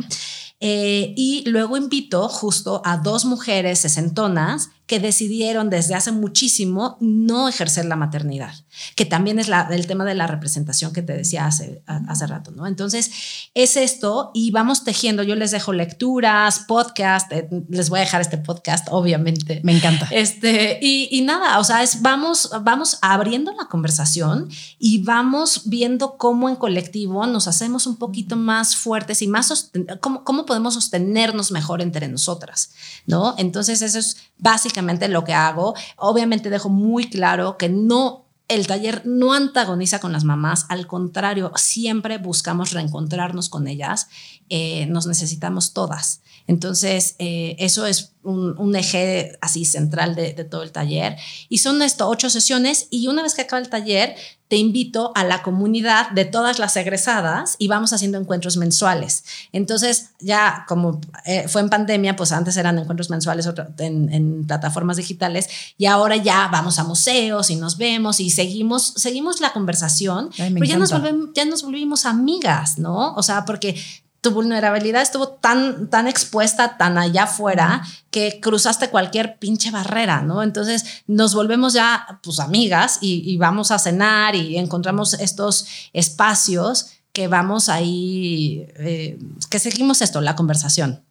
[0.65, 7.47] Eh, y luego invito justo a dos mujeres sesentonas que decidieron desde hace muchísimo no
[7.47, 8.53] ejercer la maternidad,
[8.95, 12.27] que también es la, el tema de la representación que te decía hace, a, hace
[12.27, 12.67] rato, ¿no?
[12.67, 13.11] Entonces,
[13.53, 18.19] es esto y vamos tejiendo, yo les dejo lecturas, podcast, eh, les voy a dejar
[18.19, 19.61] este podcast, obviamente.
[19.63, 20.07] Me encanta.
[20.11, 24.49] Este, y, y, nada, o sea, es, vamos, vamos abriendo la conversación
[24.79, 29.71] y vamos viendo cómo en colectivo nos hacemos un poquito más fuertes y más,
[30.01, 32.73] cómo, cómo podemos sostenernos mejor entre nosotras,
[33.07, 33.33] ¿no?
[33.39, 35.73] Entonces, eso es básicamente lo que hago.
[35.97, 41.51] Obviamente dejo muy claro que no el taller no antagoniza con las mamás, al contrario,
[41.55, 44.09] siempre buscamos reencontrarnos con ellas,
[44.49, 46.21] eh, nos necesitamos todas.
[46.45, 51.15] Entonces, eh, eso es un, un, eje así central de, de, todo el taller.
[51.49, 54.15] Y son esto, ocho sesiones y una vez que acaba el taller,
[54.53, 59.23] te invito a la comunidad de todas las egresadas y vamos haciendo encuentros mensuales.
[59.51, 64.97] Entonces, ya como eh, fue en pandemia, pues antes eran encuentros mensuales en, en, plataformas
[64.97, 70.29] digitales y ahora ya vamos a museos y nos vemos y seguimos, seguimos la conversación,
[70.37, 73.15] Ay, pero ya nos, volvemos, ya nos volvimos amigas, ¿no?
[73.15, 73.75] O sea, porque
[74.23, 80.41] tu vulnerabilidad estuvo tan, tan expuesta, tan allá afuera, que cruzaste cualquier pinche barrera, ¿no?
[80.41, 86.87] Entonces nos volvemos ya, pues, amigas y, y vamos a cenar y encontramos estos espacios
[87.11, 91.01] que vamos ahí, eh, que seguimos esto, la conversación.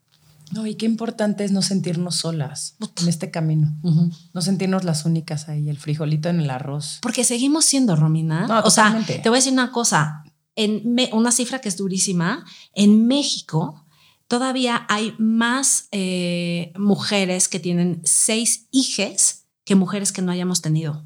[0.51, 3.75] No, y qué importante es no sentirnos solas en este camino.
[3.83, 4.12] Uh -huh.
[4.35, 6.98] No sentirnos las únicas ahí, el frijolito en el arroz.
[7.01, 8.46] Porque seguimos siendo, Romina.
[8.46, 10.21] No, o sea, te voy a decir una cosa.
[10.55, 12.45] En me, una cifra que es durísima.
[12.75, 13.87] En México
[14.29, 21.05] todavía hay más eh, mujeres que tienen seis hijes que mujeres que no hayamos tenido.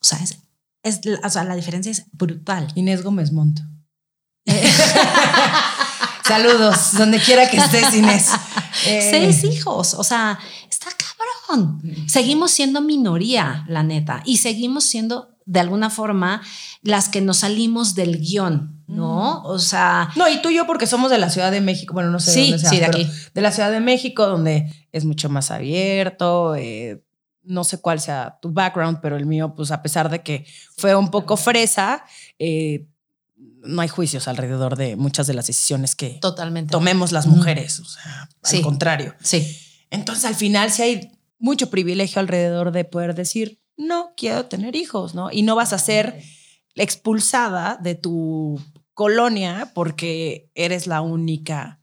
[0.00, 0.38] O sea, es,
[0.82, 2.72] es o sea, la diferencia es brutal.
[2.74, 3.60] Inés Gómez Montt.
[6.24, 8.30] Saludos, donde quiera que estés, Inés.
[8.86, 9.08] Eh.
[9.10, 11.80] Seis hijos, o sea, está cabrón.
[11.82, 12.08] Mm.
[12.08, 16.40] Seguimos siendo minoría, la neta, y seguimos siendo de alguna forma
[16.80, 19.42] las que nos salimos del guion, ¿no?
[19.42, 19.46] Mm.
[19.46, 20.08] O sea...
[20.16, 22.32] No, y tú y yo porque somos de la Ciudad de México, bueno, no sé
[22.32, 23.10] sí, dónde sea, sí, de aquí.
[23.34, 27.04] de la Ciudad de México, donde es mucho más abierto, eh,
[27.42, 30.94] no sé cuál sea tu background, pero el mío, pues a pesar de que fue
[30.96, 32.04] un poco fresa,
[32.38, 32.86] eh,
[33.36, 36.72] no hay juicios alrededor de muchas de las decisiones que Totalmente.
[36.72, 37.78] tomemos las mujeres.
[37.80, 38.56] O sea, Sí.
[38.56, 39.14] al contrario.
[39.22, 39.54] Sí.
[39.90, 45.14] Entonces, al final, sí hay mucho privilegio alrededor de poder decir, no quiero tener hijos,
[45.14, 45.30] ¿no?
[45.30, 46.22] Y no vas a ser
[46.74, 48.60] expulsada de tu
[48.94, 51.80] colonia porque eres la única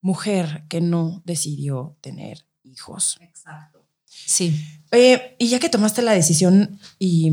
[0.00, 3.18] mujer que no decidió tener hijos.
[3.20, 3.84] Exacto.
[4.06, 4.60] Sí.
[4.90, 7.30] Eh, y ya que tomaste la decisión y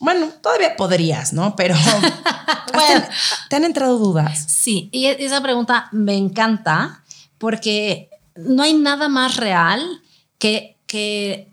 [0.00, 1.54] bueno, todavía podrías, ¿no?
[1.56, 1.74] Pero
[2.74, 3.04] Bueno.
[3.48, 4.44] ¿te han entrado dudas?
[4.48, 7.04] Sí, y e- esa pregunta me encanta
[7.38, 10.02] porque no hay nada más real
[10.38, 11.48] que, que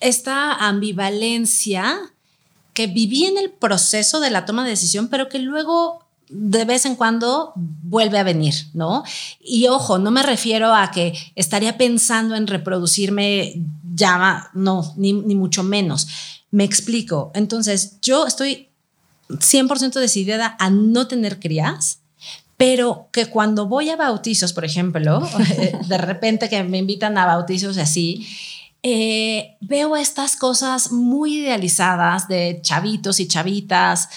[0.00, 1.98] esta ambivalencia
[2.74, 6.84] que viví en el proceso de la toma de decisión, pero que luego de vez
[6.84, 9.04] en cuando vuelve a venir, ¿no?
[9.40, 13.62] Y ojo, no me refiero a que estaría pensando en reproducirme
[13.94, 16.08] ya, no, ni, ni mucho menos.
[16.50, 17.30] Me explico.
[17.34, 18.68] Entonces, yo estoy
[19.28, 22.00] 100% decidida a no tener crías,
[22.56, 25.26] pero que cuando voy a bautizos, por ejemplo,
[25.58, 28.26] eh, de repente que me invitan a bautizos así,
[28.82, 34.08] eh, veo estas cosas muy idealizadas de chavitos y chavitas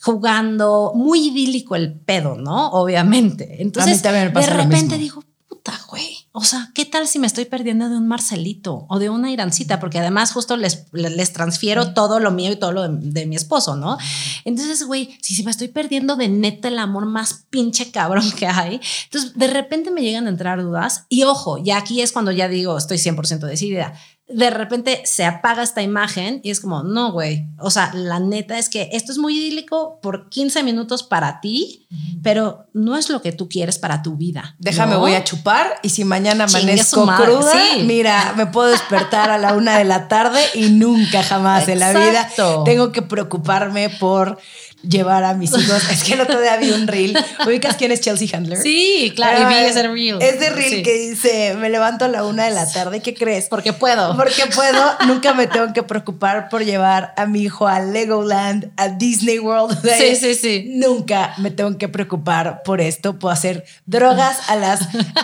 [0.00, 2.70] jugando, muy idílico el pedo, ¿no?
[2.70, 3.62] Obviamente.
[3.62, 5.20] Entonces, también me pasa de lo repente mismo.
[5.20, 5.24] digo,
[5.68, 6.16] puta, güey.
[6.32, 9.80] O sea, ¿qué tal si me estoy perdiendo de un Marcelito o de una Irancita?
[9.80, 13.36] Porque además justo les, les transfiero todo lo mío y todo lo de, de mi
[13.36, 13.98] esposo, ¿no?
[14.44, 18.46] Entonces, güey, si, si me estoy perdiendo de neta el amor más pinche cabrón que
[18.46, 22.30] hay, entonces de repente me llegan a entrar dudas y ojo, ya aquí es cuando
[22.30, 23.94] ya digo, estoy 100% decidida.
[24.28, 27.46] De repente se apaga esta imagen y es como, no, güey.
[27.58, 31.86] O sea, la neta es que esto es muy idílico por 15 minutos para ti,
[32.22, 34.56] pero no es lo que tú quieres para tu vida.
[34.58, 35.00] Déjame, ¿no?
[35.00, 37.82] voy a chupar y si mañana amanezco cruda, sí.
[37.84, 41.92] mira, me puedo despertar a la una de la tarde y nunca jamás en la
[41.92, 42.28] vida
[42.64, 44.38] tengo que preocuparme por
[44.82, 45.82] llevar a mis hijos.
[45.90, 47.16] Es que el otro día vi un reel.
[47.46, 48.58] ¿Ubicas quién es Chelsea Handler?
[48.60, 50.18] Sí, claro, y vi ese reel.
[50.20, 50.82] Es de reel Sí.
[50.82, 53.46] que dice, me levanto a la una de la tarde, ¿qué crees?
[53.48, 54.16] Porque puedo.
[54.16, 58.88] Porque puedo, nunca me tengo que preocupar por llevar a mi hijo a Legoland, a
[58.88, 59.78] Disney World.
[59.98, 60.70] Sí, sí, sí.
[60.74, 63.18] Nunca me tengo que preocupar por esto.
[63.18, 64.80] Puedo hacer drogas a las,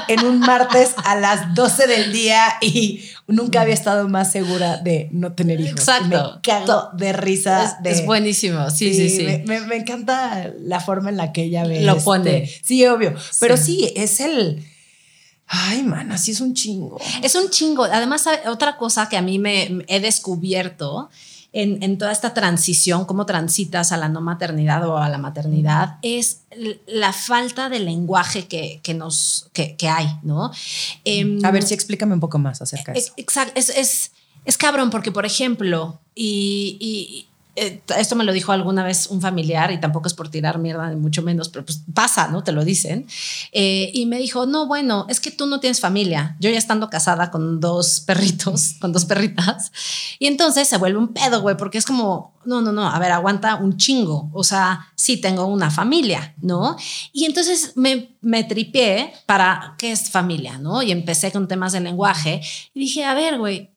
[0.08, 5.08] en un martes a las 12 del día y nunca había estado más segura de
[5.12, 5.80] no tener hijos.
[5.80, 6.34] Exacto.
[6.36, 7.64] Me cago de risa.
[7.64, 8.70] Es, de, es buenísimo.
[8.70, 9.22] Sí, sí, sí.
[9.24, 11.82] Me, me- me encanta la forma en la que ella ve.
[11.82, 12.50] Lo este- pone.
[12.62, 13.14] Sí, obvio.
[13.40, 13.62] Pero Sí.
[13.78, 14.64] sí, es el.
[15.46, 16.98] Ay, man, así es un chingo.
[17.22, 17.84] Es un chingo.
[17.84, 21.10] Además, otra cosa que a mí me me he descubierto
[21.54, 25.98] en, en toda esta transición, cómo transitas a la no maternidad o a la maternidad,
[26.02, 26.40] es
[26.86, 30.50] la falta de lenguaje que, que nos, que, que hay, ¿no?
[31.04, 33.12] Em, A ver, sí, explícame un poco más acerca de eso.
[33.16, 34.10] Exacto, es, es,
[34.44, 39.70] es cabrón porque, por ejemplo, y, y, esto me lo dijo alguna vez un familiar
[39.70, 42.42] y tampoco es por tirar mierda ni mucho menos, pero pues pasa, ¿no?
[42.42, 43.06] Te lo dicen.
[43.52, 46.36] Eh, y me dijo, no, bueno, es que tú no tienes familia.
[46.40, 49.70] Yo ya estando casada con dos perritos, con dos perritas.
[50.18, 53.12] Y entonces se vuelve un pedo, güey, porque es como, no, no, no, a ver,
[53.12, 54.30] aguanta un chingo.
[54.32, 56.76] O sea, sí tengo una familia, ¿no?
[57.12, 60.82] Y entonces me, me tripié para qué es familia, ¿no?
[60.82, 62.40] Y empecé con temas de lenguaje
[62.74, 63.73] y dije, a ver, güey,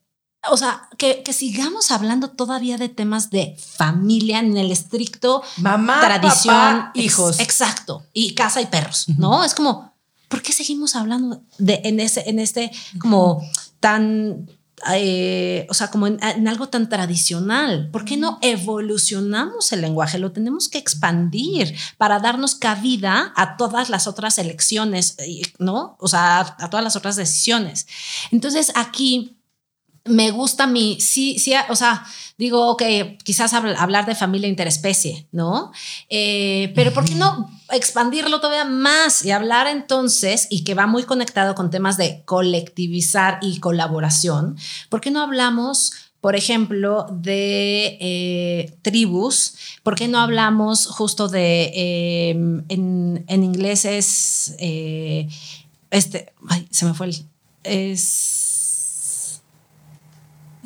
[0.49, 5.99] o sea, que, que sigamos hablando todavía de temas de familia en el estricto Mamá,
[5.99, 7.39] tradición, papá, ex- hijos.
[7.39, 9.43] exacto, y casa y perros, ¿no?
[9.43, 9.93] Es como,
[10.29, 13.41] ¿por qué seguimos hablando de en ese, en este como
[13.79, 14.49] tan,
[14.93, 17.89] eh, o sea, como en, en algo tan tradicional?
[17.91, 20.17] ¿Por qué no evolucionamos el lenguaje?
[20.19, 25.97] Lo tenemos que expandir para darnos cabida a todas las otras elecciones, eh, ¿no?
[25.99, 27.87] O sea, a todas las otras decisiones.
[28.31, 29.36] Entonces aquí
[30.07, 32.05] me gusta a mí, sí, sí, o sea,
[32.37, 32.83] digo, ok,
[33.23, 35.71] quizás habl- hablar de familia interespecie, ¿no?
[36.09, 41.03] Eh, pero ¿por qué no expandirlo todavía más y hablar entonces, y que va muy
[41.03, 44.57] conectado con temas de colectivizar y colaboración?
[44.89, 49.55] ¿Por qué no hablamos, por ejemplo, de eh, tribus?
[49.83, 52.29] ¿Por qué no hablamos justo de, eh,
[52.69, 55.27] en, en inglés es, eh,
[55.89, 57.15] este, ay, se me fue el,
[57.63, 58.36] es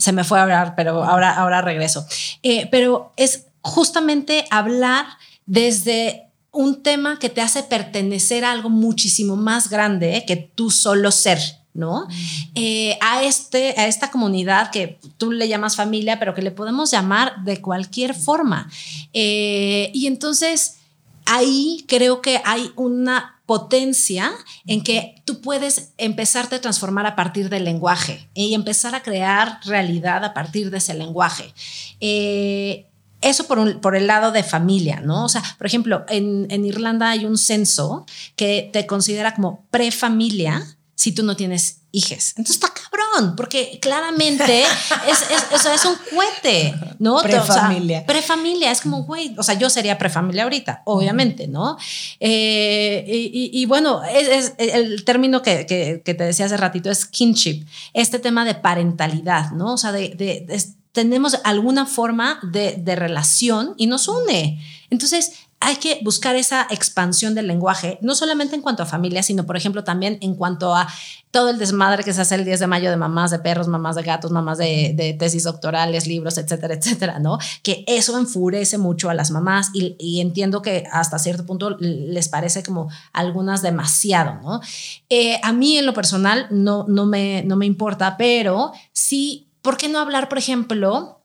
[0.02, 2.06] se me fue a hablar, pero ahora, ahora regreso.
[2.42, 5.06] Eh, pero es justamente hablar
[5.46, 11.12] desde un tema que te hace pertenecer a algo muchísimo más grande que tú solo
[11.12, 11.40] ser.
[11.74, 12.06] ¿No?
[12.54, 16.92] Eh, a, este, a esta comunidad que tú le llamas familia, pero que le podemos
[16.92, 18.70] llamar de cualquier forma.
[19.14, 20.80] Eh, y entonces
[21.26, 24.32] ahí creo que hay una potencia
[24.66, 29.60] en que tú puedes empezarte a transformar a partir del lenguaje y empezar a crear
[29.66, 31.54] realidad a partir de ese lenguaje.
[32.00, 32.88] Eh,
[33.20, 35.26] eso por, por el lado de familia, ¿no?
[35.26, 38.06] O sea, por ejemplo, en, en Irlanda hay un censo
[38.38, 42.34] que te considera como prefamilia si tú no tienes hijes.
[42.38, 45.22] Entonces está cabrón, porque claramente es,
[45.52, 47.22] es, es, un cohete, ¿no?
[47.22, 48.06] Prefamilia.
[48.06, 51.78] prefamilia, es como, güey, o sea, yo sería prefamilia ahorita, obviamente, ¿no?
[52.20, 57.06] Eh, y, y, bueno, es, el término que, que, que, te decía hace ratito es
[57.06, 59.74] kinship, este tema de parentalidad, ¿no?
[59.74, 64.62] O sea, de, de, de tenemos alguna forma de, de relación y nos une.
[64.90, 69.46] Entonces, hay que buscar esa expansión del lenguaje, no solamente en cuanto a familia, sino,
[69.46, 70.88] por ejemplo, también en cuanto a
[71.30, 73.96] todo el desmadre que se hace el 10 de mayo de mamás de perros, mamás
[73.96, 77.38] de gatos, mamás de, tesis doctorales, libros, etcétera, etcétera, ¿no?
[77.62, 82.64] Que eso enfurece mucho a las mamás y, entiendo que hasta cierto punto les parece
[82.64, 84.62] como algunas demasiado, ¿no?
[85.10, 89.78] Eh, a mí en lo personal no, no, me, no me importa, pero sí, ¿por
[89.78, 91.21] qué no hablar, por ejemplo,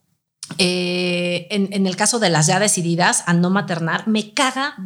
[0.59, 4.77] eh, en, el caso de las ya decididas a no maternar, me caga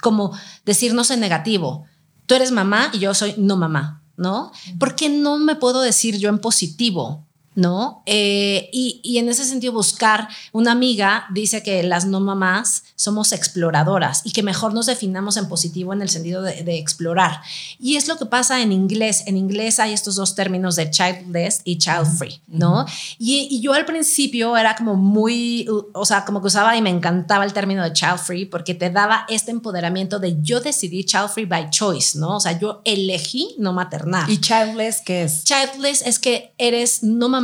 [0.00, 1.84] como decirnos en negativo.
[2.26, 4.52] Tú eres mamá y yo soy no mamá, ¿no?
[4.78, 7.26] ¿Por qué no me puedo decir yo en positivo?
[7.54, 8.02] ¿No?
[8.06, 14.22] Eh, y, en ese sentido buscar, una amiga dice que las no mamás somos exploradoras
[14.24, 17.40] y que mejor nos definamos en positivo en el sentido de, explorar.
[17.78, 19.22] Y es lo que pasa en inglés.
[19.26, 22.86] En inglés hay estos dos términos de childless y child free, ¿no?
[23.18, 27.44] y, yo al principio era como muy, o sea, como que usaba y me encantaba
[27.44, 31.46] el término de child free porque te daba este empoderamiento de yo decidí child free
[31.46, 32.36] by choice, ¿no?
[32.36, 34.28] O sea, yo elegí no maternar.
[34.28, 35.44] ¿Y childless qué es?
[35.44, 37.43] Childless es que eres no mamá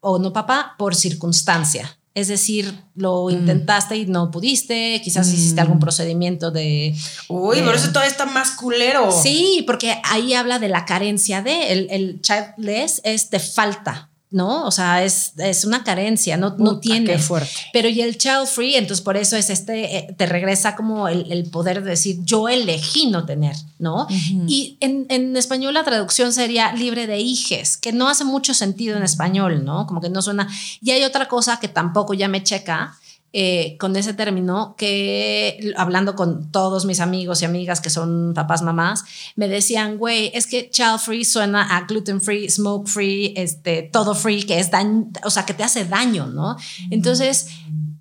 [0.00, 1.96] o no papá por circunstancia.
[2.12, 3.30] Es decir, lo mm.
[3.30, 5.34] intentaste y no pudiste, quizás mm.
[5.34, 6.94] hiciste algún procedimiento de...
[7.28, 9.12] Uy, por eso todo está más culero.
[9.12, 14.64] Sí, porque ahí habla de la carencia de, el, el childless es de falta, ¿no?
[14.64, 17.18] O sea, es, es una carencia, no, no tiene.
[17.18, 17.50] fuerte.
[17.72, 21.30] Pero y el child free, entonces por eso es este, eh, te regresa como el,
[21.32, 24.06] el, poder de decir, yo elegí no tener, ¿no?
[24.46, 28.96] Y en, en, español la traducción sería libre de hijes, que no hace mucho sentido
[28.96, 29.86] en español, ¿no?
[29.86, 30.48] Como que no suena.
[30.80, 32.96] Y hay otra cosa que tampoco ya me checa,
[33.32, 38.62] eh, con ese término que hablando con todos mis amigos y amigas que son papás,
[38.62, 39.04] mamás,
[39.36, 44.14] me decían, güey, es que child free suena a gluten free, smoke free, este, todo
[44.14, 46.56] free, que es daño, o sea, que te hace daño, ¿no?
[46.90, 47.46] Entonces,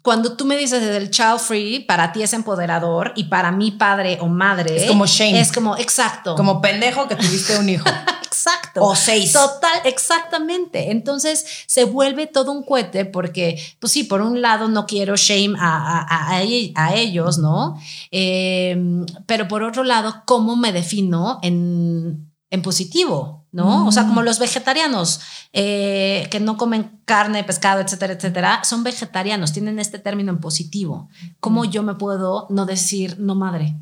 [0.02, 4.18] cuando tú me dices del child free, para ti es empoderador y para mi padre
[4.22, 5.40] o madre es como shame.
[5.40, 6.36] Es como exacto.
[6.36, 7.86] Como pendejo que tuviste un hijo.
[8.40, 8.84] exacto.
[8.84, 9.34] O seis.
[9.34, 10.92] Total, exactamente.
[10.92, 15.56] Entonces se vuelve todo un cohete porque, pues sí, por un lado no quiero shame
[15.60, 17.78] a, a, ellos, ¿no?
[18.12, 23.40] Em, pero por otro lado, ¿cómo me defino en, en positivo?
[23.52, 23.88] ¿no?
[23.88, 24.26] O sea, como mm.
[24.26, 25.22] los vegetarianos
[25.54, 31.10] eh, que no comen carne, pescado, etcétera, etcétera, son vegetarianos, tienen este término en positivo.
[31.40, 31.70] ¿Cómo mm.
[31.72, 33.76] yo me puedo no decir no madre?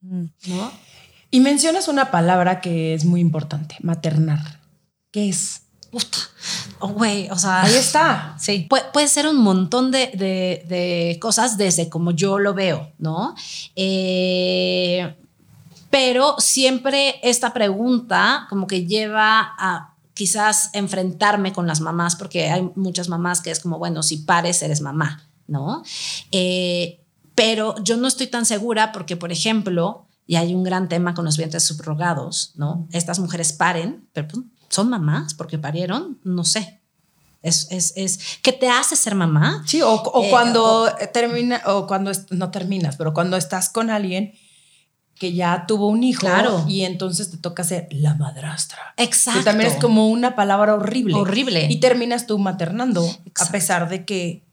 [0.00, 0.70] ¿No?
[1.36, 4.40] Y mencionas una palabra que es muy importante, maternar.
[5.10, 5.64] ¿Qué es?
[5.90, 6.16] Puta.
[6.78, 7.60] Oh, güey, o sea.
[7.60, 8.34] Ahí está.
[8.40, 8.66] Sí.
[8.94, 13.34] puede ser un montón de, de, cosas desde como yo lo veo, ¿no?
[13.74, 15.14] Eh,
[15.90, 22.70] pero siempre esta pregunta como que lleva a quizás enfrentarme con las mamás, porque hay
[22.76, 25.82] muchas mamás que es como, bueno, si pares, eres mamá, ¿no?
[26.32, 31.14] Eh, pero yo no estoy tan segura porque, por ejemplo, y hay un gran tema
[31.14, 32.88] con los vientres subrogados, ¿no?
[32.92, 36.80] Estas mujeres paren, pero pues, son mamás porque parieron, no sé.
[37.42, 39.62] Es, es, es, ¿qué te hace ser mamá?
[39.66, 44.32] Sí, o, o cuando eh, termina, o cuando no terminas, pero cuando estás con alguien
[45.18, 46.64] que ya tuvo un hijo claro.
[46.68, 48.94] y entonces te toca ser la madrastra.
[48.96, 49.40] Exacto.
[49.40, 51.14] Que también es como una palabra horrible.
[51.14, 51.68] Horrible.
[51.70, 53.08] Y terminas tú maternando,
[53.38, 54.45] a pesar de que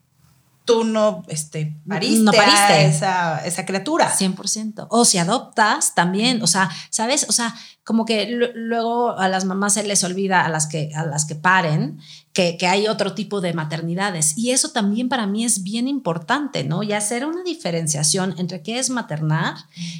[0.64, 2.86] tú no este, pariste, no pariste.
[2.86, 4.12] esa, esa criatura.
[4.12, 4.86] 100%.
[4.90, 7.26] O si adoptas también, o sea, ¿sabes?
[7.28, 7.54] O sea,
[7.84, 11.34] como que luego a las mamás se les olvida, a las que, a las que
[11.34, 11.98] paren,
[12.32, 14.38] que, que, hay otro tipo de maternidades.
[14.38, 16.82] Y eso también para mí es bien importante, ¿no?
[16.82, 19.54] Y hacer una diferenciación entre qué es maternar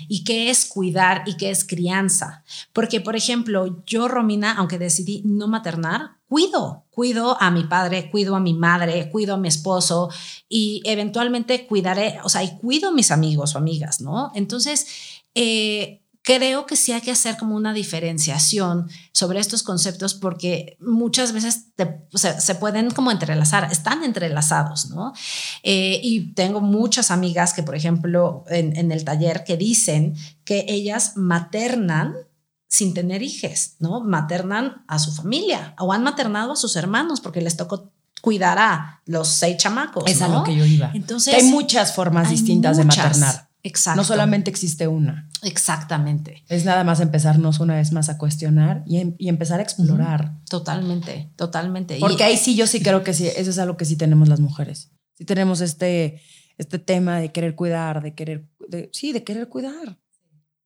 [0.09, 2.43] y qué es cuidar y qué es crianza.
[2.73, 8.35] Porque, por ejemplo, yo, Romina, aunque decidí no maternar, cuido, cuido a mi padre, cuido
[8.35, 10.09] a mi madre, cuido a mi esposo
[10.49, 14.33] y eventualmente cuidaré, o sea, y cuido a mis amigos o amigas, ¿no?
[14.35, 14.87] Entonces,
[15.35, 21.33] eh, creo que sí hay que hacer como una diferenciación sobre estos conceptos porque muchas
[21.33, 21.67] veces
[22.15, 25.13] se, pueden como entrelazar, están entrelazados, ¿no?
[25.63, 30.15] Eh, y tengo muchas amigas que, por ejemplo, en, en el taller que dicen
[30.45, 32.15] que ellas maternan
[32.69, 34.01] sin tener hijos, ¿no?
[34.01, 39.03] Maternan a su familia o han maternado a sus hermanos porque les tocó cuidar a
[39.05, 40.05] los seis chamacos.
[40.07, 40.91] Es a lo que yo iba.
[40.95, 43.51] Entonces, hay muchas formas distintas de maternar.
[43.65, 43.97] Exacto.
[43.97, 45.29] No solamente existe una.
[45.43, 46.45] Exactamente.
[46.49, 50.35] Es nada más empezarnos una vez más a cuestionar y, em, empezar a explorar.
[50.49, 51.97] Totalmente, totalmente.
[51.99, 54.39] Porque ahí sí, yo sí creo que sí, eso es algo que sí tenemos las
[54.39, 54.91] mujeres.
[55.15, 56.21] Sí tenemos este,
[56.59, 58.47] este tema de querer cuidar, de querer,
[58.93, 59.99] sí, de querer cuidar.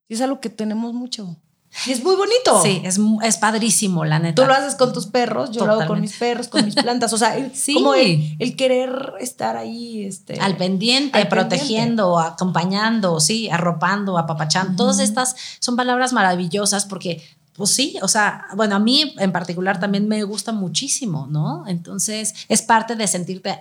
[0.09, 1.41] Y es algo que tenemos mucho.
[1.87, 2.63] Es muy bonito.
[2.63, 4.43] Sí, es, es padrísimo, la neta.
[4.43, 7.13] Tú lo haces con tus perros, yo lo hago con mis perros, con mis plantas.
[7.13, 7.75] O sea, sí.
[7.75, 10.05] como el, querer estar ahí.
[10.05, 14.77] Este, al pendiente, protegiendo, acompañando, sí, arropando, apapachando.
[14.77, 17.23] Todas estas son palabras maravillosas porque
[17.55, 21.67] pues sí, o sea, bueno, a mí en particular también me gusta muchísimo, ¿no?
[21.67, 23.59] Entonces es parte de sentirte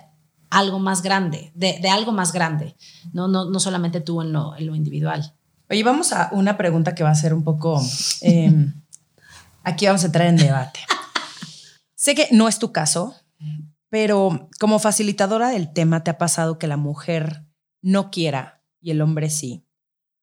[0.50, 2.76] algo más grande, de, de algo más grande,
[3.12, 3.26] ¿no?
[3.26, 5.34] No, no solamente tú en lo, en lo individual.
[5.70, 7.82] Oye, vamos a una pregunta que va a ser un poco...
[8.22, 8.74] Em,
[9.62, 10.80] aquí vamos a entrar en debate.
[11.94, 13.14] sé que no es tu caso,
[13.90, 17.44] pero como facilitadora del tema, ¿te ha pasado que la mujer
[17.82, 19.66] no quiera y el hombre sí?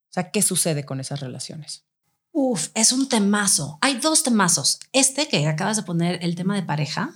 [0.09, 1.85] O sea, ¿qué sucede con esas relaciones?
[2.31, 3.77] Uf, es un temazo.
[3.81, 4.79] Hay dos temazos.
[4.93, 7.13] Este que acabas de poner, el tema de pareja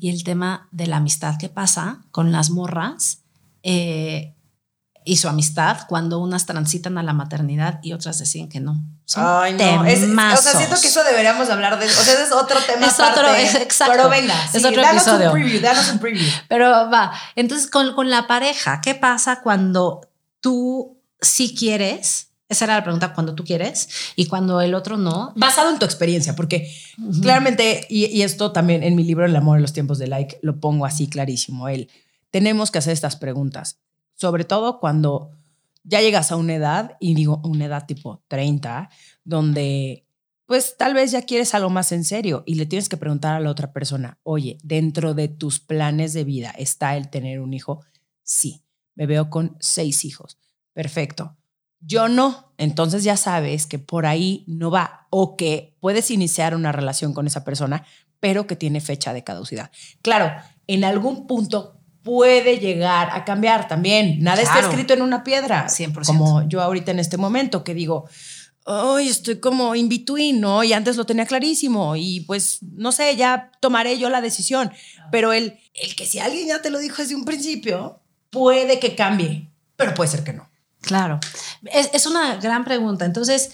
[0.00, 1.36] y el tema de la amistad.
[1.38, 3.22] ¿Qué pasa con las morras?
[3.62, 4.35] Eh,
[5.06, 8.84] y su amistad cuando unas transitan a la maternidad y otras deciden que no.
[9.04, 9.84] Son Ay, no.
[9.84, 11.86] Es, o sea, siento que eso deberíamos hablar de.
[11.86, 12.86] O sea, es otro tema.
[12.86, 13.94] Es otro, es, exacto.
[13.96, 15.28] Pero venga, es otro danos episodio.
[15.28, 16.26] un preview, danos un preview.
[16.48, 17.12] Pero va.
[17.36, 20.00] Entonces, con, con la pareja, ¿qué pasa cuando
[20.40, 22.30] tú sí quieres?
[22.48, 25.32] Esa era la pregunta, cuando tú quieres y cuando el otro no.
[25.36, 26.68] Basado en tu experiencia, porque
[27.22, 30.38] claramente, y, y, esto también en mi libro El amor en los tiempos de like,
[30.42, 31.68] lo pongo así clarísimo.
[31.68, 31.90] Él,
[32.30, 33.78] tenemos que hacer estas preguntas
[34.16, 35.30] sobre todo cuando
[35.84, 38.90] ya llegas a una edad, y digo una edad tipo 30,
[39.24, 40.06] donde
[40.46, 43.40] pues tal vez ya quieres algo más en serio y le tienes que preguntar a
[43.40, 47.84] la otra persona, oye, dentro de tus planes de vida está el tener un hijo.
[48.22, 48.62] Sí,
[48.94, 50.38] me veo con seis hijos.
[50.72, 51.36] Perfecto.
[51.80, 52.52] Yo no.
[52.58, 57.26] Entonces ya sabes que por ahí no va o que puedes iniciar una relación con
[57.26, 57.84] esa persona,
[58.20, 59.70] pero que tiene fecha de caducidad.
[60.00, 60.32] Claro,
[60.68, 64.22] en algún punto puede llegar a cambiar también.
[64.22, 65.66] Nada está escrito en una piedra.
[65.66, 66.06] 100%.
[66.06, 68.08] Como yo ahorita en este momento que digo,
[68.64, 70.62] hoy estoy como in between, ¿no?
[70.62, 74.70] Y antes lo tenía clarísimo y pues no sé, ya tomaré yo la decisión.
[75.10, 77.98] Pero el, el que si alguien ya te lo dijo desde un principio,
[78.30, 80.48] puede que cambie, pero puede ser que no.
[80.82, 81.18] Claro,
[81.64, 83.04] es, es una gran pregunta.
[83.04, 83.50] Entonces,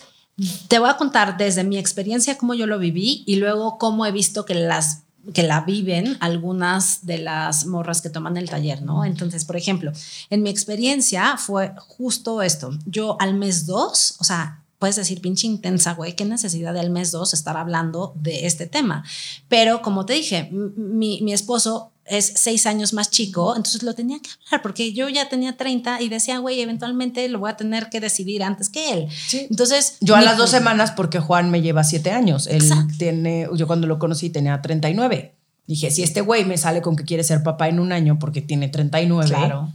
[0.68, 4.12] te voy a contar desde mi experiencia cómo yo lo viví y luego cómo he
[4.12, 9.04] visto que las que la viven algunas de las morras que toman el taller, ¿no?
[9.04, 9.92] Entonces, por ejemplo,
[10.30, 12.70] en mi experiencia fue justo esto.
[12.86, 16.90] Yo al mes dos, o sea, puedes decir pinche intensa, güey, qué necesidad de al
[16.90, 19.04] mes dos estar hablando de este tema.
[19.48, 24.18] Pero como te dije, mi, mi esposo es seis años más chico, entonces lo tenía
[24.20, 27.88] que hablar porque yo ya tenía 30 y decía, güey, eventualmente lo voy a tener
[27.90, 29.08] que decidir antes que él.
[29.32, 32.62] Entonces, yo a las dos semanas, porque Juan me lleva siete años, él
[32.98, 35.36] tiene, yo cuando lo conocí tenía 39.
[35.66, 38.42] Dije, si este güey me sale con que quiere ser papá en un año porque
[38.42, 39.72] tiene 39, claro.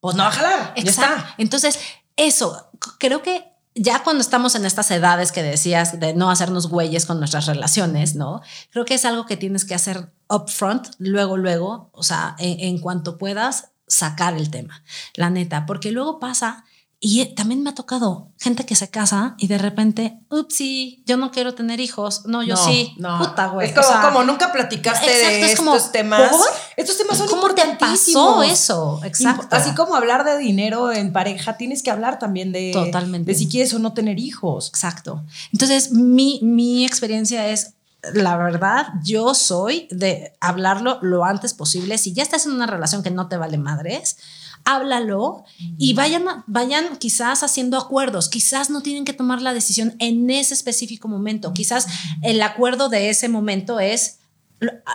[0.00, 0.74] pues no va a jalar.
[0.76, 1.34] Ya está.
[1.36, 1.78] Entonces,
[2.16, 3.49] eso, creo que
[3.82, 8.14] ya cuando estamos en estas edades que decías de no hacernos güeyes con nuestras relaciones,
[8.14, 8.42] ¿no?
[8.70, 13.16] Creo que es algo que tienes que hacer upfront, luego, luego, o sea, en, cuanto
[13.16, 16.66] puedas sacar el tema, la neta, porque luego pasa
[17.02, 21.30] y también me ha tocado gente que se casa y de repente, upsi, yo no
[21.30, 22.26] quiero tener hijos.
[22.26, 22.94] No, yo sí.
[22.98, 23.18] No.
[23.18, 23.70] Puta, güey.
[23.70, 26.30] Es como, nunca platicaste de estos temas.
[26.76, 29.00] Estos temas son ¿Cómo te pasó eso?
[29.02, 29.56] Exacto.
[29.56, 33.32] Así como hablar de dinero en pareja, tienes que hablar también de, Totalmente.
[33.32, 34.68] de si quieres o no tener hijos.
[34.68, 35.24] Exacto.
[35.54, 37.76] Entonces, mi, mi experiencia es
[38.14, 41.98] la verdad, yo soy de hablarlo lo antes posible.
[41.98, 44.16] Si ya estás en una relación que no te vale madres,
[44.64, 45.44] háblalo
[45.78, 48.28] y vayan, vayan quizás haciendo acuerdos.
[48.28, 51.52] Quizás no tienen que tomar la decisión en ese específico momento.
[51.52, 51.86] Quizás
[52.22, 54.18] el acuerdo de ese momento es,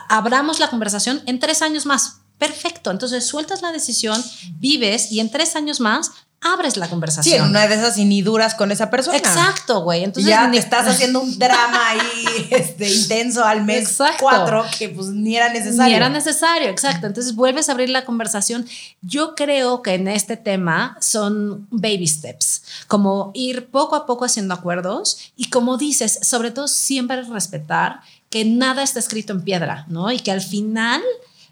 [0.09, 2.21] abramos la conversación en tres años más.
[2.37, 2.91] Perfecto.
[2.91, 4.21] Entonces sueltas la decisión,
[4.59, 6.11] vives y en tres años más
[6.53, 7.43] abres la Sí, conversación.
[7.43, 9.17] en una de esas y ni duras con esa persona.
[9.17, 10.03] Exacto, güey.
[10.03, 14.17] Entonces ya ni- estás haciendo un drama ahí este, intenso al mes Exacto.
[14.21, 15.85] cuatro que pues ni era necesario.
[15.89, 17.07] Ni era necesario, exacto.
[17.07, 18.65] Entonces vuelves a abrir la conversación.
[19.01, 24.53] Yo creo que en este tema son baby steps, como ir poco a poco haciendo
[24.53, 30.11] acuerdos y como dices, sobre todo siempre respetar que nada está escrito en piedra, ¿no?
[30.11, 31.01] Y que al final...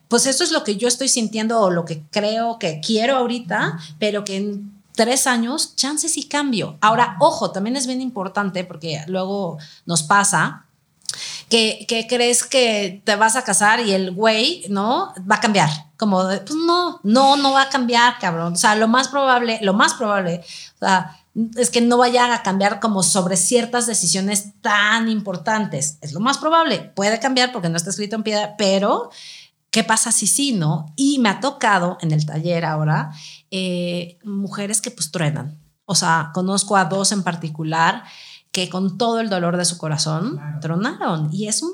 [0.10, 3.80] Pues eso es lo que yo estoy sintiendo o lo que creo que quiero ahorita,
[3.98, 6.78] pero que en tres años, chances y cambio.
[6.82, 10.66] Ahora, ojo, también es bien importante porque luego nos pasa
[11.50, 15.14] que, crees que te vas a casar y el güey, ¿no?
[15.30, 15.70] Va a cambiar.
[15.98, 18.54] Como, pues no, no, no va a cambiar, cabrón.
[18.54, 20.42] O sea, lo más probable, lo más probable,
[20.76, 21.18] o sea,
[21.56, 25.98] es que no vaya a cambiar como sobre ciertas decisiones tan importantes.
[26.02, 26.92] Es lo más probable.
[26.96, 29.10] Puede cambiar porque no está escrito en piedra, pero
[29.72, 30.94] ¿qué pasa si sí, no?
[30.96, 33.12] Y me ha tocado en el taller ahora
[33.56, 35.60] eh, mujeres que pues truenan.
[35.86, 38.04] O sea, conozco a dos en particular
[38.52, 41.30] que con todo el dolor de su corazón tronaron.
[41.32, 41.72] Y es un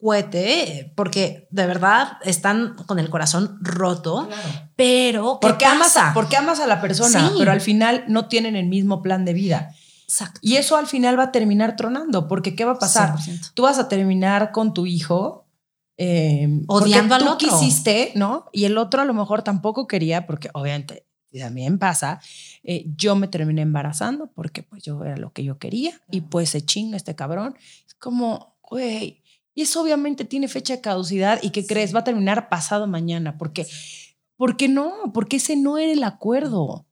[0.00, 4.28] cohete porque de verdad están con el corazón roto,
[4.76, 7.34] pero ¿qué Porque amas, a, porque amas a la persona, Sí.
[7.38, 9.74] pero al final no tienen el mismo plan de vida.
[10.04, 10.40] Exacto.
[10.42, 13.16] Y eso al final va a terminar tronando, porque ¿qué va a pasar?
[13.18, 13.52] 100%.
[13.54, 15.46] Tú vas a terminar con tu hijo
[15.98, 17.48] eh, Odiando al tú otro.
[17.48, 18.46] quisiste, ¿no?
[18.52, 21.04] Y el otro a lo mejor tampoco quería, porque obviamente
[21.38, 22.20] también pasa.
[22.64, 26.50] eh, yo me terminé embarazando porque pues yo era lo que yo quería y pues
[26.50, 27.54] se chinga este cabrón.
[27.86, 29.22] Es como, güey,
[29.54, 31.94] y eso obviamente tiene fecha de caducidad y ¿qué crees?
[31.94, 33.38] Va a terminar pasado mañana.
[33.38, 33.66] porque
[34.36, 34.94] ¿Por qué no?
[35.12, 36.86] Porque ese no era el acuerdo.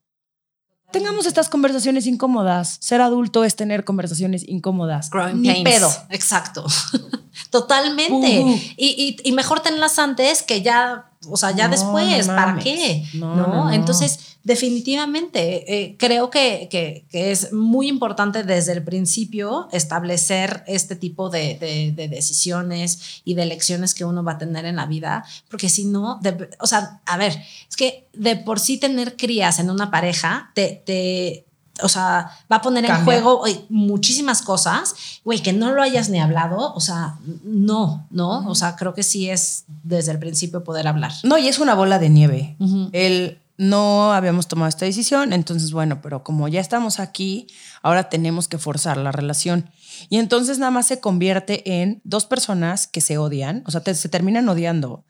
[0.93, 2.79] Tengamos estas conversaciones incómodas.
[2.81, 5.11] Ser adulto es tener conversaciones incómodas.
[5.11, 5.65] Growing Ni pains.
[5.65, 5.91] pedo.
[6.11, 6.65] Exacto.
[7.51, 8.41] Totalmente.
[8.41, 8.51] Ujú.
[8.77, 12.27] Y, y- y mejor tenerlas antes que ya, o sea, ya No, después.
[12.29, 13.05] no ¿Para qué?
[13.15, 13.73] No, No, no, no.
[13.73, 20.95] Entonces, definitivamente, eh, creo que, que- que es muy importante desde el principio establecer este
[20.97, 24.87] tipo de, de- de decisiones y de elecciones que uno va a tener en la
[24.87, 27.33] vida, porque si no, de- o sea, a ver,
[27.69, 30.83] es que de por sí tener crías en una pareja te...
[30.87, 31.45] te
[31.83, 33.05] o sea, va a poner en Cambia.
[33.05, 38.49] juego eh, muchísimas cosas, güey, que no lo hayas ni hablado, o sea, no, ¿no?
[38.49, 41.13] O sea, creo que sí es desde el principio poder hablar.
[41.23, 42.57] No, y es una bola de nieve.
[42.59, 42.91] Ujú.
[42.93, 47.49] El no habíamos tomado esta decisión, entonces bueno, pero como ya estamos aquí,
[47.83, 49.69] ahora tenemos que forzar la relación.
[50.09, 53.97] Y entonces nada más se convierte en dos personas que se odian, o sea, te-
[53.97, 55.05] se terminan odiando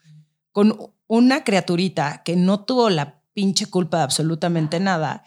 [0.52, 5.24] con una criaturita que no tuvo la pinche culpa de absolutamente nada.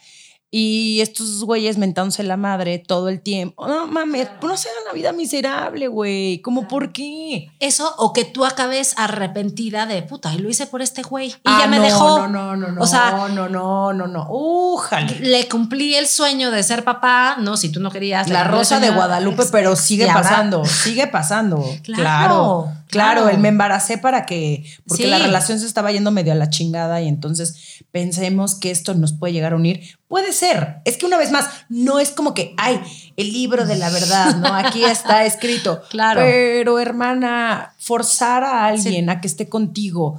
[0.54, 3.66] Y estos güeyes mentándose la madre todo el tiempo.
[3.66, 6.42] No mames, no se hagan la vida miserable, güey.
[6.42, 7.48] ¿Cómo por qué?
[7.58, 11.34] Eso, o que tú acabes arrepentida de puta, y lo hice por este güey y
[11.46, 12.18] Ah, ya me no, dejó.
[12.18, 12.82] No, no, no, no.
[12.82, 14.26] O sea, no, no, no, no.
[14.28, 15.20] Újale.
[15.20, 18.28] le cumplí el sueño de ser papá, no, si tú no querías.
[18.28, 21.64] La rosa de Guadalupe, pero sigue pasando, sigue pasando.
[21.82, 25.08] Claro, Claro, claro, él me embaracé para que, porque Sí.
[25.08, 29.12] la relación se estaba yendo medio a la chingada y entonces pensemos que esto nos
[29.12, 29.80] puede llegar a unir.
[30.06, 32.80] Puede ser, es que una vez más, no es como que, ay,
[33.16, 34.54] el libro de la verdad, ¿no?
[34.54, 35.82] Aquí está escrito.
[35.90, 36.20] Claro.
[36.20, 40.18] Pero hermana, forzar a alguien a que esté contigo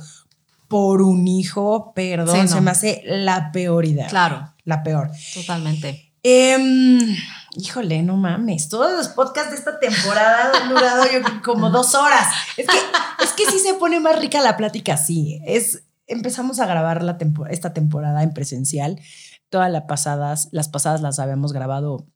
[0.67, 2.47] por un hijo, perdón, Sí, no.
[2.47, 4.07] se me hace la peor idea.
[4.07, 5.11] Claro, La peor.
[5.36, 6.11] totalmente.
[6.24, 6.99] Em,
[7.56, 8.70] híjole, no mames.
[8.70, 12.28] Todos los podcasts de esta temporada han durado yo como dos horas.
[12.58, 12.78] Es que,
[13.24, 15.41] es que sí se pone más rica la plática así.
[15.45, 17.18] Es, empezamos a grabar la
[17.49, 18.99] esta temporada en presencial.
[19.49, 22.08] Todas las pasadas, las pasadas las habíamos grabado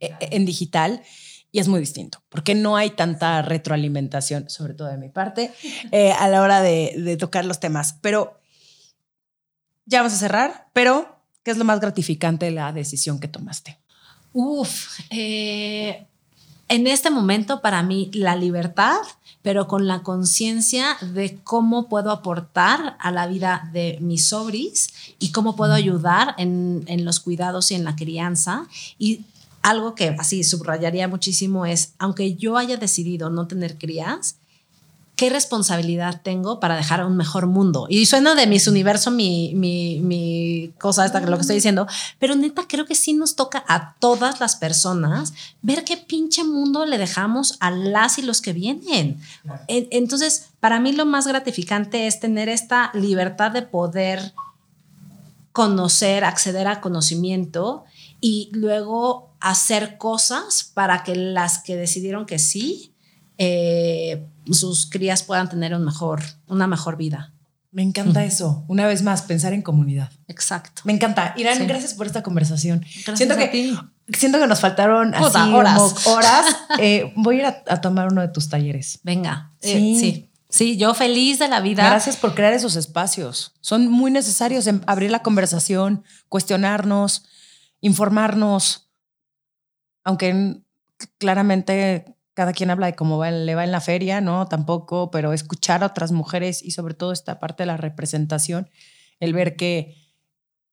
[0.00, 1.02] e- en digital
[1.50, 5.52] y es muy distinto porque no hay tanta retroalimentación, sobre todo de mi parte,
[5.92, 7.98] eh, a la hora de, de tocar los temas.
[8.00, 8.40] Pero
[9.86, 13.78] ya vamos a cerrar, pero ¿qué es lo más gratificante de la decisión que tomaste?
[14.34, 16.06] Uf, eh,
[16.68, 18.98] en este momento para mí la libertad,
[19.42, 24.88] pero con la conciencia de cómo puedo aportar a la vida de mis sobris
[25.20, 28.66] y cómo puedo ayudar en, en los cuidados y en la crianza.
[28.98, 29.20] Y
[29.62, 34.36] algo que así subrayaría muchísimo es, aunque yo haya decidido no tener crías,
[35.16, 37.86] ¿qué responsabilidad tengo para dejar un mejor mundo?
[37.88, 41.86] Y suena de mis universo mi, mi, mi cosa esta, lo que estoy diciendo,
[42.18, 46.84] pero neta creo que sí nos toca a todas las personas ver qué pinche mundo
[46.84, 49.20] le dejamos a las y los que vienen.
[49.68, 54.32] En- Entonces, para mí lo más gratificante es tener esta libertad de poder
[55.52, 57.84] conocer, acceder a conocimiento
[58.20, 62.92] y luego hacer cosas para que las que decidieron que sí,
[63.38, 67.32] eh, sus crías puedan tener un mejor, una mejor vida.
[67.70, 68.64] Me encanta eso.
[68.68, 70.12] Una vez más, pensar en comunidad.
[70.28, 70.82] Exacto.
[70.84, 71.34] Me encanta.
[71.36, 71.66] Irán, Sí.
[71.66, 72.80] gracias por esta conversación.
[72.80, 73.76] Gracias siento que ti.
[74.16, 76.06] siento que nos faltaron así horas.
[76.06, 76.46] horas.
[76.78, 79.00] Eh, voy a ir a, a tomar uno de tus talleres.
[79.02, 79.52] Venga.
[79.60, 79.70] Sí.
[79.96, 80.30] Eh, sí.
[80.50, 81.84] Sí, yo feliz de la vida.
[81.84, 83.54] Gracias por crear esos espacios.
[83.60, 87.24] Son muy necesarios en abrir la conversación, cuestionarnos,
[87.80, 88.88] informarnos.
[90.04, 90.60] Aunque
[91.18, 94.46] claramente cada quien habla de cómo va- le va en la feria, ¿no?
[94.46, 98.68] Tampoco, pero escuchar a otras mujeres y sobre todo esta parte de la representación,
[99.20, 99.94] el ver que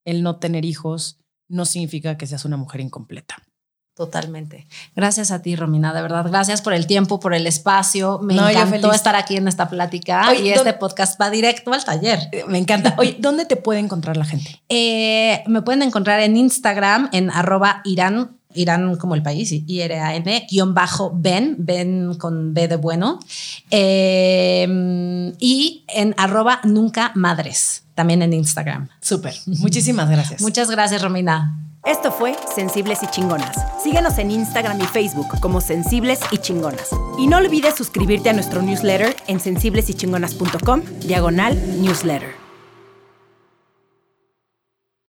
[0.06, 3.36] el no tener hijos no significa que seas una mujer incompleta.
[3.94, 4.68] Totalmente.
[4.96, 6.26] Gracias a ti, Romina, de verdad.
[6.28, 8.20] Gracias por el tiempo, por el espacio.
[8.24, 11.74] Me No, encantó estar aquí en esta plática Oye, y este ¿dónde- podcast va directo
[11.74, 12.18] al taller.
[12.32, 12.96] Eh, Me encanta.
[12.98, 14.62] Oye, ¿dónde te puede encontrar la gente?
[14.70, 20.74] Eh, me pueden encontrar en Instagram en arroba Irán, Irán como el país, I-R-A-N, guion
[20.74, 23.20] bajo Ben, Ben con B de bueno.
[23.70, 28.90] Eh, y en arroba nunca madres, también en Instagram.
[29.02, 29.34] Súper.
[29.46, 30.42] Muchísimas gracias.
[30.42, 31.58] Muchas gracias, Romina.
[31.86, 33.58] Esto fue Sensibles y Chingonas.
[33.84, 36.90] Síguenos en Instagram y Facebook como Sensibles y Chingonas.
[37.18, 42.41] Y no olvides suscribirte a nuestro newsletter en sensiblesychingonas.com, diagonal newsletter.